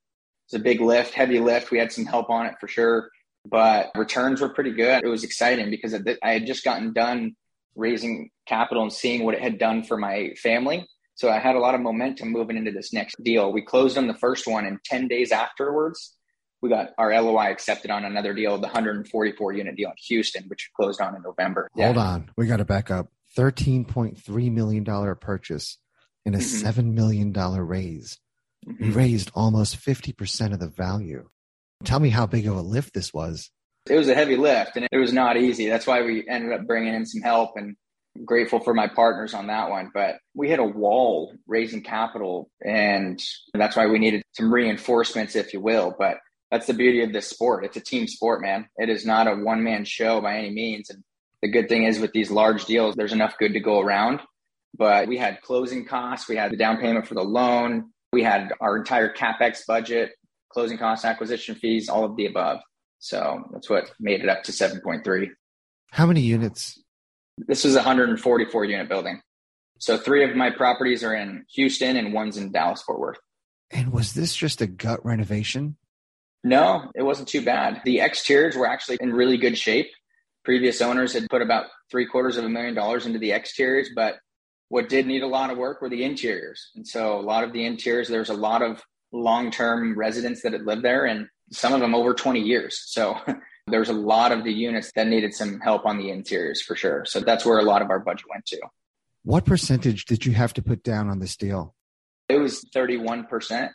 It's 0.47 0.55
a 0.55 0.59
big 0.59 0.81
lift, 0.81 1.13
heavy 1.13 1.39
lift. 1.39 1.69
We 1.69 1.77
had 1.77 1.91
some 1.91 2.07
help 2.07 2.31
on 2.31 2.47
it 2.47 2.55
for 2.59 2.67
sure, 2.67 3.11
but 3.45 3.91
returns 3.95 4.41
were 4.41 4.49
pretty 4.49 4.71
good. 4.71 5.03
It 5.03 5.09
was 5.09 5.23
exciting 5.23 5.69
because 5.69 5.93
I 6.23 6.31
had 6.31 6.47
just 6.47 6.63
gotten 6.63 6.91
done 6.91 7.35
raising 7.75 8.31
capital 8.47 8.81
and 8.81 8.91
seeing 8.91 9.25
what 9.25 9.35
it 9.35 9.41
had 9.41 9.59
done 9.59 9.83
for 9.83 9.95
my 9.95 10.33
family. 10.41 10.87
So 11.15 11.29
I 11.29 11.39
had 11.39 11.55
a 11.55 11.59
lot 11.59 11.75
of 11.75 11.81
momentum 11.81 12.31
moving 12.31 12.57
into 12.57 12.71
this 12.71 12.91
next 12.91 13.23
deal. 13.23 13.51
We 13.51 13.61
closed 13.61 13.97
on 13.97 14.07
the 14.07 14.15
first 14.15 14.47
one, 14.47 14.65
and 14.65 14.79
10 14.83 15.07
days 15.07 15.31
afterwards, 15.31 16.15
we 16.61 16.69
got 16.69 16.91
our 16.97 17.09
LOI 17.21 17.51
accepted 17.51 17.91
on 17.91 18.05
another 18.05 18.33
deal, 18.33 18.57
the 18.57 18.67
144 18.67 19.53
unit 19.53 19.75
deal 19.75 19.89
in 19.89 19.95
Houston, 20.07 20.45
which 20.47 20.71
closed 20.75 21.01
on 21.01 21.15
in 21.15 21.21
November. 21.21 21.69
Hold 21.75 21.97
yeah. 21.97 22.01
on. 22.01 22.31
We 22.37 22.47
got 22.47 22.57
to 22.57 22.65
back 22.65 22.89
up. 22.89 23.09
$13.3 23.37 24.51
million 24.51 25.15
purchase 25.15 25.77
and 26.25 26.35
a 26.35 26.37
mm-hmm. 26.37 26.67
$7 26.67 26.93
million 26.93 27.33
raise. 27.33 28.19
Mm-hmm. 28.65 28.85
We 28.85 28.91
raised 28.91 29.31
almost 29.33 29.77
50% 29.77 30.53
of 30.53 30.59
the 30.59 30.69
value. 30.69 31.29
Tell 31.83 31.99
me 31.99 32.09
how 32.09 32.25
big 32.25 32.47
of 32.47 32.55
a 32.55 32.61
lift 32.61 32.93
this 32.93 33.13
was. 33.13 33.49
It 33.89 33.97
was 33.97 34.07
a 34.07 34.15
heavy 34.15 34.37
lift 34.37 34.77
and 34.77 34.87
it 34.89 34.97
was 34.97 35.11
not 35.11 35.35
easy. 35.35 35.67
That's 35.67 35.85
why 35.85 36.01
we 36.03 36.25
ended 36.27 36.53
up 36.53 36.65
bringing 36.65 36.93
in 36.93 37.05
some 37.05 37.21
help 37.21 37.57
and 37.57 37.75
grateful 38.25 38.59
for 38.59 38.73
my 38.73 38.87
partners 38.87 39.33
on 39.33 39.47
that 39.47 39.69
one. 39.69 39.91
But 39.93 40.17
we 40.33 40.49
hit 40.49 40.59
a 40.59 40.63
wall 40.63 41.33
raising 41.47 41.83
capital, 41.83 42.49
and 42.63 43.21
that's 43.53 43.75
why 43.75 43.87
we 43.87 43.99
needed 43.99 44.23
some 44.33 44.53
reinforcements, 44.53 45.35
if 45.35 45.53
you 45.53 45.61
will. 45.61 45.95
But 45.97 46.17
that's 46.51 46.67
the 46.67 46.73
beauty 46.73 47.03
of 47.03 47.13
this 47.13 47.29
sport. 47.29 47.65
It's 47.65 47.77
a 47.77 47.81
team 47.81 48.07
sport, 48.07 48.41
man. 48.41 48.67
It 48.77 48.89
is 48.89 49.05
not 49.05 49.27
a 49.27 49.35
one 49.35 49.63
man 49.63 49.85
show 49.85 50.21
by 50.21 50.37
any 50.37 50.51
means. 50.51 50.89
And 50.89 51.03
the 51.41 51.49
good 51.49 51.67
thing 51.67 51.83
is 51.83 51.99
with 51.99 52.13
these 52.13 52.29
large 52.29 52.65
deals, 52.65 52.95
there's 52.95 53.13
enough 53.13 53.37
good 53.39 53.53
to 53.53 53.59
go 53.59 53.79
around. 53.79 54.21
But 54.75 55.07
we 55.07 55.17
had 55.17 55.41
closing 55.41 55.85
costs, 55.85 56.27
we 56.27 56.35
had 56.35 56.51
the 56.51 56.57
down 56.57 56.77
payment 56.77 57.07
for 57.07 57.13
the 57.13 57.23
loan, 57.23 57.91
we 58.11 58.23
had 58.23 58.51
our 58.59 58.77
entire 58.77 59.13
capex 59.13 59.65
budget, 59.67 60.11
closing 60.49 60.77
costs, 60.77 61.05
acquisition 61.05 61.55
fees, 61.55 61.89
all 61.89 62.05
of 62.05 62.15
the 62.15 62.25
above. 62.25 62.59
So 62.99 63.43
that's 63.51 63.69
what 63.69 63.91
made 63.99 64.21
it 64.21 64.29
up 64.29 64.43
to 64.43 64.51
7.3. 64.51 65.27
How 65.91 66.05
many 66.05 66.21
units 66.21 66.82
this 67.37 67.65
is 67.65 67.75
a 67.75 67.79
144 67.79 68.65
unit 68.65 68.89
building. 68.89 69.21
So 69.79 69.97
three 69.97 70.23
of 70.23 70.35
my 70.35 70.49
properties 70.49 71.03
are 71.03 71.13
in 71.13 71.45
Houston 71.55 71.97
and 71.97 72.13
one's 72.13 72.37
in 72.37 72.51
Dallas 72.51 72.81
Fort 72.81 72.99
Worth. 72.99 73.17
And 73.71 73.91
was 73.91 74.13
this 74.13 74.35
just 74.35 74.61
a 74.61 74.67
gut 74.67 75.03
renovation? 75.05 75.77
No, 76.43 76.91
it 76.95 77.03
wasn't 77.03 77.29
too 77.29 77.43
bad. 77.43 77.81
The 77.85 78.01
exteriors 78.01 78.55
were 78.55 78.67
actually 78.67 78.97
in 79.01 79.13
really 79.13 79.37
good 79.37 79.57
shape. 79.57 79.87
Previous 80.43 80.81
owners 80.81 81.13
had 81.13 81.29
put 81.29 81.41
about 81.41 81.67
three 81.89 82.05
quarters 82.05 82.37
of 82.37 82.43
a 82.43 82.49
million 82.49 82.75
dollars 82.75 83.05
into 83.05 83.19
the 83.19 83.31
exteriors, 83.31 83.89
but 83.95 84.15
what 84.69 84.89
did 84.89 85.07
need 85.07 85.23
a 85.23 85.27
lot 85.27 85.49
of 85.49 85.57
work 85.57 85.81
were 85.81 85.89
the 85.89 86.03
interiors. 86.03 86.69
And 86.75 86.87
so 86.87 87.19
a 87.19 87.21
lot 87.21 87.43
of 87.43 87.53
the 87.53 87.65
interiors, 87.65 88.09
there's 88.09 88.29
a 88.29 88.33
lot 88.33 88.61
of 88.61 88.81
long 89.11 89.51
term 89.51 89.97
residents 89.97 90.41
that 90.41 90.53
had 90.53 90.65
lived 90.65 90.83
there 90.83 91.05
and 91.05 91.27
some 91.51 91.73
of 91.73 91.79
them 91.79 91.95
over 91.95 92.13
20 92.13 92.41
years. 92.41 92.81
So 92.85 93.17
There's 93.67 93.89
a 93.89 93.93
lot 93.93 94.31
of 94.31 94.43
the 94.43 94.51
units 94.51 94.91
that 94.95 95.07
needed 95.07 95.33
some 95.33 95.59
help 95.59 95.85
on 95.85 95.97
the 95.97 96.09
interiors 96.09 96.61
for 96.61 96.75
sure. 96.75 97.05
So 97.05 97.21
that's 97.21 97.45
where 97.45 97.59
a 97.59 97.63
lot 97.63 97.81
of 97.81 97.89
our 97.89 97.99
budget 97.99 98.25
went 98.29 98.45
to. 98.47 98.59
What 99.23 99.45
percentage 99.45 100.05
did 100.05 100.25
you 100.25 100.33
have 100.33 100.53
to 100.55 100.61
put 100.61 100.83
down 100.83 101.09
on 101.09 101.19
this 101.19 101.37
deal? 101.37 101.73
It 102.27 102.39
was 102.39 102.65
31%. 102.75 103.69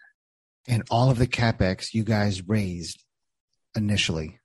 And 0.67 0.83
all 0.91 1.11
of 1.11 1.19
the 1.19 1.27
capex 1.27 1.95
you 1.95 2.05
guys 2.05 2.47
raised 2.47 3.03
initially? 3.75 4.39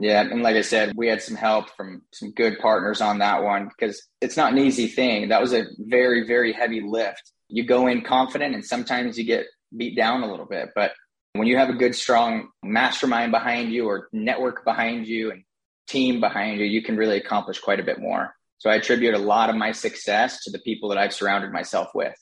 Yeah, 0.00 0.22
and 0.22 0.42
like 0.42 0.56
I 0.56 0.62
said, 0.62 0.94
we 0.96 1.08
had 1.08 1.22
some 1.22 1.36
help 1.36 1.70
from 1.76 2.02
some 2.12 2.32
good 2.32 2.58
partners 2.58 3.00
on 3.00 3.18
that 3.18 3.42
one 3.42 3.68
because 3.68 4.02
it's 4.20 4.36
not 4.36 4.52
an 4.52 4.58
easy 4.58 4.86
thing. 4.86 5.28
That 5.28 5.42
was 5.42 5.52
a 5.52 5.66
very, 5.78 6.26
very 6.26 6.52
heavy 6.52 6.80
lift. 6.80 7.32
You 7.48 7.64
go 7.64 7.86
in 7.86 8.02
confident 8.02 8.54
and 8.54 8.64
sometimes 8.64 9.18
you 9.18 9.24
get 9.24 9.46
beat 9.76 9.96
down 9.96 10.22
a 10.22 10.30
little 10.30 10.46
bit. 10.46 10.70
But 10.74 10.92
when 11.34 11.46
you 11.46 11.56
have 11.56 11.68
a 11.68 11.74
good, 11.74 11.94
strong 11.94 12.48
mastermind 12.62 13.32
behind 13.32 13.72
you 13.72 13.86
or 13.86 14.08
network 14.12 14.64
behind 14.64 15.06
you 15.06 15.30
and 15.30 15.44
team 15.86 16.20
behind 16.20 16.58
you, 16.58 16.66
you 16.66 16.82
can 16.82 16.96
really 16.96 17.16
accomplish 17.16 17.58
quite 17.58 17.80
a 17.80 17.84
bit 17.84 18.00
more. 18.00 18.34
So 18.58 18.68
I 18.68 18.74
attribute 18.74 19.14
a 19.14 19.18
lot 19.18 19.48
of 19.48 19.56
my 19.56 19.72
success 19.72 20.42
to 20.44 20.50
the 20.50 20.58
people 20.58 20.90
that 20.90 20.98
I've 20.98 21.14
surrounded 21.14 21.52
myself 21.52 21.88
with. 21.94 22.14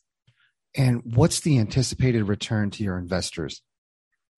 And 0.76 1.02
what's 1.04 1.40
the 1.40 1.58
anticipated 1.58 2.24
return 2.24 2.70
to 2.72 2.84
your 2.84 2.98
investors? 2.98 3.62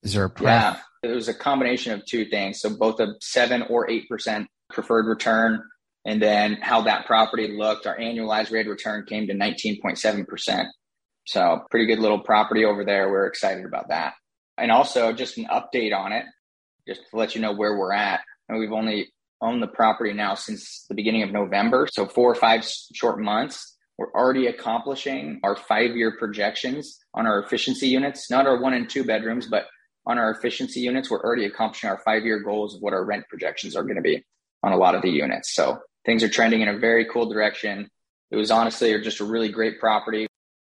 Is 0.03 0.15
there 0.15 0.25
a 0.25 0.31
price? 0.31 0.47
Yeah, 0.47 1.11
it 1.11 1.15
was 1.15 1.29
a 1.29 1.35
combination 1.35 1.93
of 1.93 2.07
two 2.07 2.25
things. 2.25 2.61
So 2.61 2.71
both 2.71 3.01
a 3.01 3.15
seven 3.21 3.63
or 3.63 3.91
eight 3.91 4.09
percent 4.09 4.49
preferred 4.71 5.07
return, 5.07 5.63
and 6.07 6.23
then 6.23 6.57
how 6.63 6.83
that 6.83 7.05
property 7.05 7.49
looked. 7.49 7.87
Our 7.87 7.99
annualized 7.99 8.51
rate 8.51 8.67
of 8.67 8.71
return 8.71 9.05
came 9.07 9.27
to 9.27 9.35
nineteen 9.35 9.79
point 9.83 9.99
seven 9.99 10.25
percent. 10.25 10.69
So 11.27 11.67
pretty 11.71 11.87
good 11.87 11.99
little 11.99 12.21
property 12.21 12.65
over 12.65 12.85
there. 12.85 13.11
We're 13.11 13.27
excited 13.27 13.67
about 13.67 13.89
that. 13.89 14.15
And 14.61 14.71
also 14.71 15.13
just 15.13 15.39
an 15.39 15.47
update 15.47 15.97
on 15.97 16.13
it, 16.13 16.25
just 16.87 17.03
to 17.11 17.17
let 17.17 17.35
you 17.35 17.41
know 17.41 17.53
where 17.53 17.77
we're 17.77 17.93
at. 17.93 18.21
And 18.49 18.59
we've 18.59 18.73
only 18.73 19.13
owned 19.41 19.63
the 19.63 19.69
property 19.69 20.13
now 20.13 20.35
since 20.35 20.85
the 20.89 20.95
beginning 20.95 21.23
of 21.23 21.31
November, 21.31 21.89
so 21.91 22.07
four 22.07 22.31
or 22.31 22.35
five 22.35 22.65
short 22.95 23.19
months. 23.19 23.77
We're 23.97 24.13
already 24.13 24.47
accomplishing 24.47 25.41
our 25.43 25.57
five 25.57 25.97
year 25.97 26.17
projections 26.19 26.99
on 27.15 27.27
our 27.27 27.43
efficiency 27.43 27.89
units, 27.89 28.31
not 28.31 28.47
our 28.47 28.61
one 28.61 28.75
and 28.75 28.89
two 28.89 29.05
bedrooms, 29.05 29.47
but 29.47 29.67
on 30.07 30.19
our 30.19 30.31
efficiency 30.31 30.81
units, 30.81 31.11
we're 31.11 31.23
already 31.23 31.45
accomplishing 31.45 31.91
our 31.91 32.01
five 32.05 32.25
year 32.25 32.41
goals 32.41 32.75
of 32.75 32.83
what 32.83 32.93
our 32.93 33.05
rent 33.05 33.25
projections 33.29 33.77
are 33.77 33.83
going 33.83 33.97
to 33.97 34.03
be 34.03 34.25
on 34.63 34.73
a 34.73 34.77
lot 34.77 34.95
of 34.95 35.03
the 35.03 35.11
units. 35.11 35.55
So 35.55 35.79
things 36.05 36.23
are 36.23 36.29
trending 36.29 36.63
in 36.63 36.69
a 36.69 36.79
very 36.79 37.07
cool 37.07 37.29
direction. 37.29 37.91
It 38.31 38.37
was 38.37 38.51
honestly 38.51 38.99
just 39.03 39.21
a 39.21 39.25
really 39.25 39.51
great 39.51 39.81
property. 39.81 40.27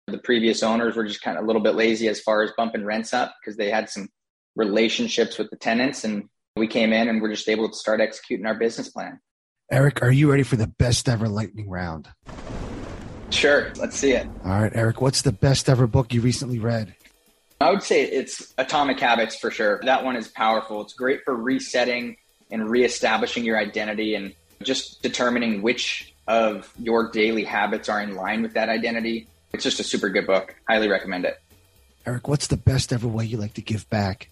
The 0.07 0.17
previous 0.17 0.63
owners 0.63 0.95
were 0.95 1.05
just 1.05 1.21
kind 1.21 1.37
of 1.37 1.45
a 1.45 1.47
little 1.47 1.61
bit 1.61 1.75
lazy 1.75 2.09
as 2.09 2.19
far 2.19 2.43
as 2.43 2.51
bumping 2.57 2.83
rents 2.83 3.13
up 3.13 3.33
because 3.39 3.55
they 3.55 3.69
had 3.69 3.89
some 3.89 4.09
relationships 4.55 5.37
with 5.37 5.49
the 5.49 5.55
tenants. 5.55 6.03
And 6.03 6.27
we 6.57 6.67
came 6.67 6.91
in 6.91 7.07
and 7.07 7.21
we're 7.21 7.31
just 7.31 7.47
able 7.47 7.69
to 7.69 7.75
start 7.75 8.01
executing 8.01 8.45
our 8.45 8.53
business 8.53 8.89
plan. 8.89 9.19
Eric, 9.71 10.03
are 10.03 10.11
you 10.11 10.29
ready 10.29 10.43
for 10.43 10.57
the 10.57 10.67
best 10.67 11.07
ever 11.07 11.29
lightning 11.29 11.69
round? 11.69 12.09
Sure. 13.29 13.71
Let's 13.77 13.97
see 13.97 14.11
it. 14.11 14.27
All 14.43 14.61
right, 14.61 14.71
Eric, 14.75 15.01
what's 15.01 15.21
the 15.21 15.31
best 15.31 15.69
ever 15.69 15.87
book 15.87 16.13
you 16.13 16.21
recently 16.21 16.59
read? 16.59 16.93
I 17.61 17.71
would 17.71 17.81
say 17.81 18.03
it's 18.03 18.53
Atomic 18.57 18.99
Habits 18.99 19.37
for 19.37 19.49
sure. 19.49 19.79
That 19.85 20.03
one 20.03 20.17
is 20.17 20.27
powerful. 20.27 20.81
It's 20.81 20.93
great 20.93 21.21
for 21.23 21.33
resetting 21.33 22.17
and 22.51 22.69
reestablishing 22.69 23.45
your 23.45 23.57
identity 23.57 24.15
and 24.15 24.35
just 24.61 25.01
determining 25.01 25.61
which 25.61 26.13
of 26.27 26.71
your 26.77 27.09
daily 27.09 27.45
habits 27.45 27.87
are 27.87 28.01
in 28.01 28.15
line 28.15 28.41
with 28.41 28.53
that 28.53 28.67
identity. 28.67 29.27
It's 29.53 29.63
just 29.63 29.79
a 29.79 29.83
super 29.83 30.09
good 30.09 30.27
book. 30.27 30.55
Highly 30.67 30.87
recommend 30.87 31.25
it. 31.25 31.39
Eric, 32.05 32.27
what's 32.27 32.47
the 32.47 32.57
best 32.57 32.91
ever 32.91 33.07
way 33.07 33.25
you 33.25 33.37
like 33.37 33.53
to 33.53 33.61
give 33.61 33.89
back? 33.89 34.29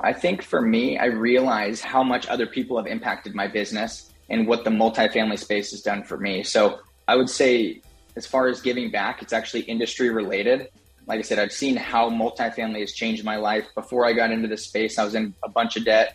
I 0.00 0.12
think 0.12 0.42
for 0.42 0.60
me, 0.60 0.98
I 0.98 1.06
realize 1.06 1.80
how 1.80 2.02
much 2.02 2.26
other 2.28 2.46
people 2.46 2.76
have 2.76 2.86
impacted 2.86 3.34
my 3.34 3.46
business 3.46 4.10
and 4.30 4.46
what 4.46 4.64
the 4.64 4.70
multifamily 4.70 5.38
space 5.38 5.70
has 5.72 5.82
done 5.82 6.02
for 6.02 6.16
me. 6.16 6.42
So 6.42 6.80
I 7.06 7.16
would 7.16 7.28
say, 7.28 7.82
as 8.16 8.26
far 8.26 8.48
as 8.48 8.60
giving 8.60 8.90
back, 8.90 9.22
it's 9.22 9.32
actually 9.32 9.62
industry 9.62 10.10
related 10.10 10.68
like 11.06 11.18
I 11.18 11.22
said, 11.22 11.38
I've 11.38 11.52
seen 11.52 11.76
how 11.76 12.10
multifamily 12.10 12.80
has 12.80 12.92
changed 12.92 13.24
my 13.24 13.36
life. 13.36 13.66
Before 13.74 14.06
I 14.06 14.12
got 14.12 14.30
into 14.30 14.48
this 14.48 14.64
space, 14.64 14.98
I 14.98 15.04
was 15.04 15.14
in 15.14 15.34
a 15.42 15.48
bunch 15.48 15.76
of 15.76 15.84
debt 15.84 16.14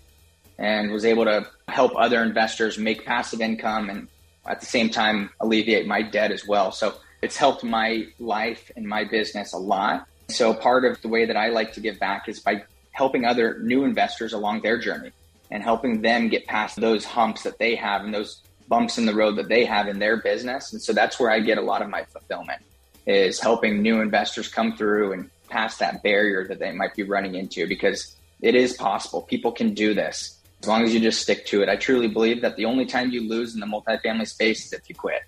and 0.58 0.92
was 0.92 1.06
able 1.06 1.26
to 1.26 1.48
help 1.68 1.92
other 1.96 2.24
investors 2.24 2.78
make 2.78 3.06
passive 3.06 3.42
income 3.42 3.90
and 3.90 4.08
at 4.46 4.60
the 4.60 4.66
same 4.66 4.90
time 4.90 5.30
alleviate 5.42 5.88
my 5.88 6.02
debt 6.02 6.32
as 6.32 6.48
well. 6.48 6.72
So 6.72 6.96
it's 7.22 7.38
helped 7.38 7.64
my 7.64 8.08
life 8.20 8.72
and 8.76 8.86
my 8.86 9.04
business 9.04 9.54
a 9.54 9.58
lot. 9.58 10.08
So 10.30 10.54
part 10.54 10.86
of 10.86 11.02
the 11.02 11.08
way 11.08 11.26
that 11.26 11.38
I 11.38 11.50
like 11.50 11.74
to 11.74 11.80
give 11.80 12.00
back 12.00 12.28
is 12.28 12.40
by 12.40 12.64
helping 12.92 13.26
other 13.26 13.60
new 13.60 13.84
investors 13.84 14.34
along 14.34 14.62
their 14.62 14.78
journey 14.80 15.12
and 15.52 15.64
helping 15.64 16.02
them 16.02 16.30
get 16.30 16.46
past 16.48 16.80
those 16.80 17.06
humps 17.06 17.44
that 17.44 17.58
they 17.60 17.76
have 17.76 18.04
and 18.04 18.14
those 18.14 18.42
bumps 18.68 18.98
in 18.98 19.06
the 19.06 19.14
road 19.14 19.38
that 19.38 19.48
they 19.48 19.66
have 19.66 19.88
in 19.88 20.00
their 20.00 20.18
business. 20.18 20.74
And 20.74 20.82
so 20.82 20.94
that's 20.94 21.20
where 21.20 21.32
I 21.32 21.40
get 21.40 21.58
a 21.58 21.62
lot 21.62 21.82
of 21.82 21.90
my 21.90 22.04
fulfillment 22.04 22.62
is 23.06 23.40
helping 23.40 23.82
new 23.82 24.02
investors 24.02 24.50
come 24.50 24.76
through 24.76 25.14
and 25.14 25.30
pass 25.48 25.78
that 25.78 26.04
barrier 26.04 26.46
that 26.46 26.60
they 26.60 26.74
might 26.74 26.94
be 26.94 27.04
running 27.04 27.36
into 27.36 27.66
because 27.66 28.16
it 28.42 28.54
is 28.54 28.74
possible. 28.74 29.22
People 29.22 29.52
can 29.52 29.74
do 29.74 29.94
this 29.94 30.38
as 30.62 30.68
long 30.68 30.84
as 30.84 30.94
you 30.94 31.00
just 31.00 31.22
stick 31.22 31.46
to 31.46 31.62
it. 31.62 31.70
I 31.70 31.78
truly 31.78 32.08
believe 32.08 32.42
that 32.42 32.58
the 32.58 32.66
only 32.66 32.86
time 32.86 33.12
you 33.12 33.28
lose 33.28 33.54
in 33.54 33.62
the 33.62 33.66
multifamily 33.66 34.28
space 34.28 34.66
is 34.66 34.74
if 34.74 34.90
you 34.90 34.96
quit. 34.96 35.22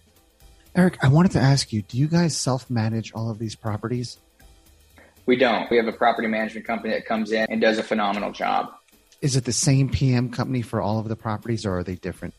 Eric, 0.75 0.97
I 1.03 1.08
wanted 1.08 1.32
to 1.32 1.39
ask 1.39 1.73
you, 1.73 1.82
do 1.82 1.97
you 1.97 2.08
guys 2.08 2.38
self 2.38 2.69
manage 2.69 3.12
all 3.13 3.29
of 3.29 3.39
these 3.39 3.55
properties? 3.55 4.17
We 5.25 5.36
don't. 5.36 5.69
We 5.69 5.77
have 5.77 5.88
a 5.88 5.93
property 5.93 6.27
management 6.27 6.65
company 6.65 6.93
that 6.93 7.05
comes 7.05 7.32
in 7.32 7.45
and 7.49 7.62
does 7.62 7.77
a 7.77 7.84
phenomenal 7.84 8.32
job. 8.32 8.73
Is 9.21 9.36
it 9.36 9.45
the 9.45 9.53
same 9.53 9.89
PM 9.89 10.29
company 10.32 10.62
for 10.62 10.82
all 10.82 10.99
of 10.99 11.08
the 11.08 11.15
properties 11.15 11.65
or 11.65 11.77
are 11.77 11.84
they 11.84 11.95
different? 11.95 12.34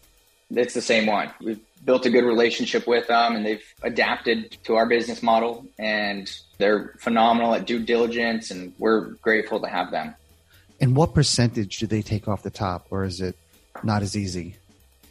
It's 0.50 0.74
the 0.74 0.82
same 0.82 1.06
one. 1.06 1.30
We've 1.40 1.60
built 1.84 2.06
a 2.06 2.10
good 2.10 2.24
relationship 2.24 2.86
with 2.86 3.06
them 3.06 3.36
and 3.36 3.46
they've 3.46 3.62
adapted 3.82 4.56
to 4.64 4.74
our 4.74 4.86
business 4.86 5.22
model 5.22 5.66
and 5.78 6.30
they're 6.58 6.94
phenomenal 6.98 7.54
at 7.54 7.66
due 7.66 7.78
diligence 7.78 8.50
and 8.50 8.72
we're 8.78 9.10
grateful 9.22 9.60
to 9.60 9.68
have 9.68 9.90
them. 9.90 10.14
And 10.80 10.96
what 10.96 11.14
percentage 11.14 11.78
do 11.78 11.86
they 11.86 12.02
take 12.02 12.26
off 12.26 12.42
the 12.42 12.50
top 12.50 12.86
or 12.90 13.04
is 13.04 13.20
it 13.20 13.36
not 13.84 14.02
as 14.02 14.16
easy? 14.16 14.56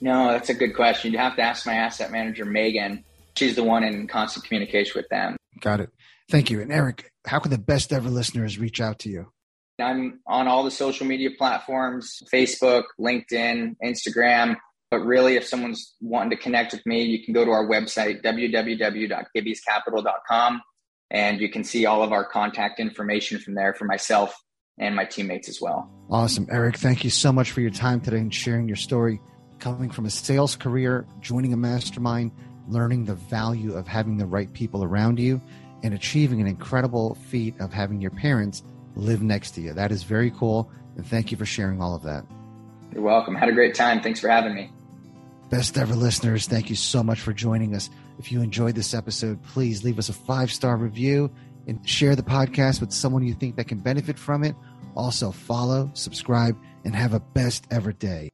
No, 0.01 0.31
that's 0.31 0.49
a 0.49 0.53
good 0.53 0.75
question. 0.75 1.11
You 1.11 1.19
have 1.19 1.35
to 1.35 1.41
ask 1.41 1.65
my 1.65 1.75
asset 1.75 2.11
manager, 2.11 2.45
Megan. 2.45 3.03
She's 3.35 3.55
the 3.55 3.63
one 3.63 3.83
in 3.83 4.07
constant 4.07 4.45
communication 4.45 4.93
with 4.95 5.09
them. 5.09 5.35
Got 5.59 5.81
it. 5.81 5.89
Thank 6.29 6.49
you. 6.49 6.61
And 6.61 6.71
Eric, 6.71 7.11
how 7.25 7.39
can 7.39 7.51
the 7.51 7.57
best 7.57 7.91
ever 7.91 8.09
listeners 8.09 8.57
reach 8.59 8.79
out 8.81 8.99
to 8.99 9.09
you? 9.09 9.31
I'm 9.79 10.19
on 10.27 10.47
all 10.47 10.63
the 10.63 10.71
social 10.71 11.07
media 11.07 11.29
platforms 11.37 12.21
Facebook, 12.31 12.83
LinkedIn, 12.99 13.75
Instagram. 13.83 14.57
But 14.91 14.99
really, 15.01 15.35
if 15.35 15.45
someone's 15.45 15.93
wanting 16.01 16.31
to 16.31 16.35
connect 16.35 16.71
with 16.73 16.83
me, 16.85 17.03
you 17.03 17.23
can 17.23 17.33
go 17.33 17.45
to 17.45 17.51
our 17.51 17.67
website, 17.67 18.23
www.gibbiescapital.com, 18.23 20.61
and 21.11 21.39
you 21.39 21.49
can 21.49 21.63
see 21.63 21.85
all 21.85 22.01
of 22.01 22.11
our 22.11 22.25
contact 22.25 22.79
information 22.79 23.37
from 23.37 23.53
there 23.53 23.75
for 23.75 23.85
myself 23.85 24.35
and 24.79 24.95
my 24.95 25.05
teammates 25.05 25.47
as 25.47 25.61
well. 25.61 25.91
Awesome. 26.09 26.47
Eric, 26.49 26.77
thank 26.77 27.03
you 27.03 27.11
so 27.11 27.31
much 27.31 27.51
for 27.51 27.61
your 27.61 27.69
time 27.69 28.01
today 28.01 28.17
and 28.17 28.33
sharing 28.33 28.67
your 28.67 28.77
story. 28.77 29.21
Coming 29.59 29.91
from 29.91 30.05
a 30.05 30.09
sales 30.09 30.55
career, 30.55 31.05
joining 31.19 31.53
a 31.53 31.57
mastermind, 31.57 32.31
learning 32.69 33.05
the 33.05 33.15
value 33.15 33.73
of 33.73 33.87
having 33.87 34.17
the 34.17 34.25
right 34.25 34.51
people 34.53 34.83
around 34.83 35.19
you, 35.19 35.41
and 35.83 35.93
achieving 35.93 36.41
an 36.41 36.47
incredible 36.47 37.15
feat 37.29 37.59
of 37.59 37.71
having 37.73 38.01
your 38.01 38.11
parents 38.11 38.63
live 38.95 39.21
next 39.21 39.51
to 39.51 39.61
you. 39.61 39.73
That 39.73 39.91
is 39.91 40.03
very 40.03 40.31
cool. 40.31 40.69
And 40.95 41.05
thank 41.05 41.31
you 41.31 41.37
for 41.37 41.45
sharing 41.45 41.81
all 41.81 41.95
of 41.95 42.03
that. 42.03 42.25
You're 42.93 43.03
welcome. 43.03 43.35
Had 43.35 43.49
a 43.49 43.53
great 43.53 43.75
time. 43.75 44.01
Thanks 44.01 44.19
for 44.19 44.29
having 44.29 44.53
me. 44.53 44.71
Best 45.49 45.77
ever 45.77 45.95
listeners, 45.95 46.45
thank 46.45 46.69
you 46.69 46.75
so 46.75 47.01
much 47.01 47.21
for 47.21 47.33
joining 47.33 47.73
us. 47.73 47.89
If 48.19 48.31
you 48.31 48.41
enjoyed 48.41 48.75
this 48.75 48.93
episode, 48.93 49.41
please 49.41 49.83
leave 49.83 49.97
us 49.97 50.09
a 50.09 50.13
five 50.13 50.51
star 50.51 50.77
review 50.77 51.31
and 51.67 51.87
share 51.87 52.15
the 52.15 52.23
podcast 52.23 52.81
with 52.81 52.91
someone 52.91 53.25
you 53.25 53.33
think 53.33 53.55
that 53.55 53.67
can 53.67 53.79
benefit 53.79 54.19
from 54.19 54.43
it. 54.43 54.55
Also, 54.95 55.31
follow, 55.31 55.89
subscribe, 55.93 56.55
and 56.85 56.95
have 56.95 57.13
a 57.13 57.19
best 57.19 57.65
ever 57.71 57.91
day. 57.91 58.29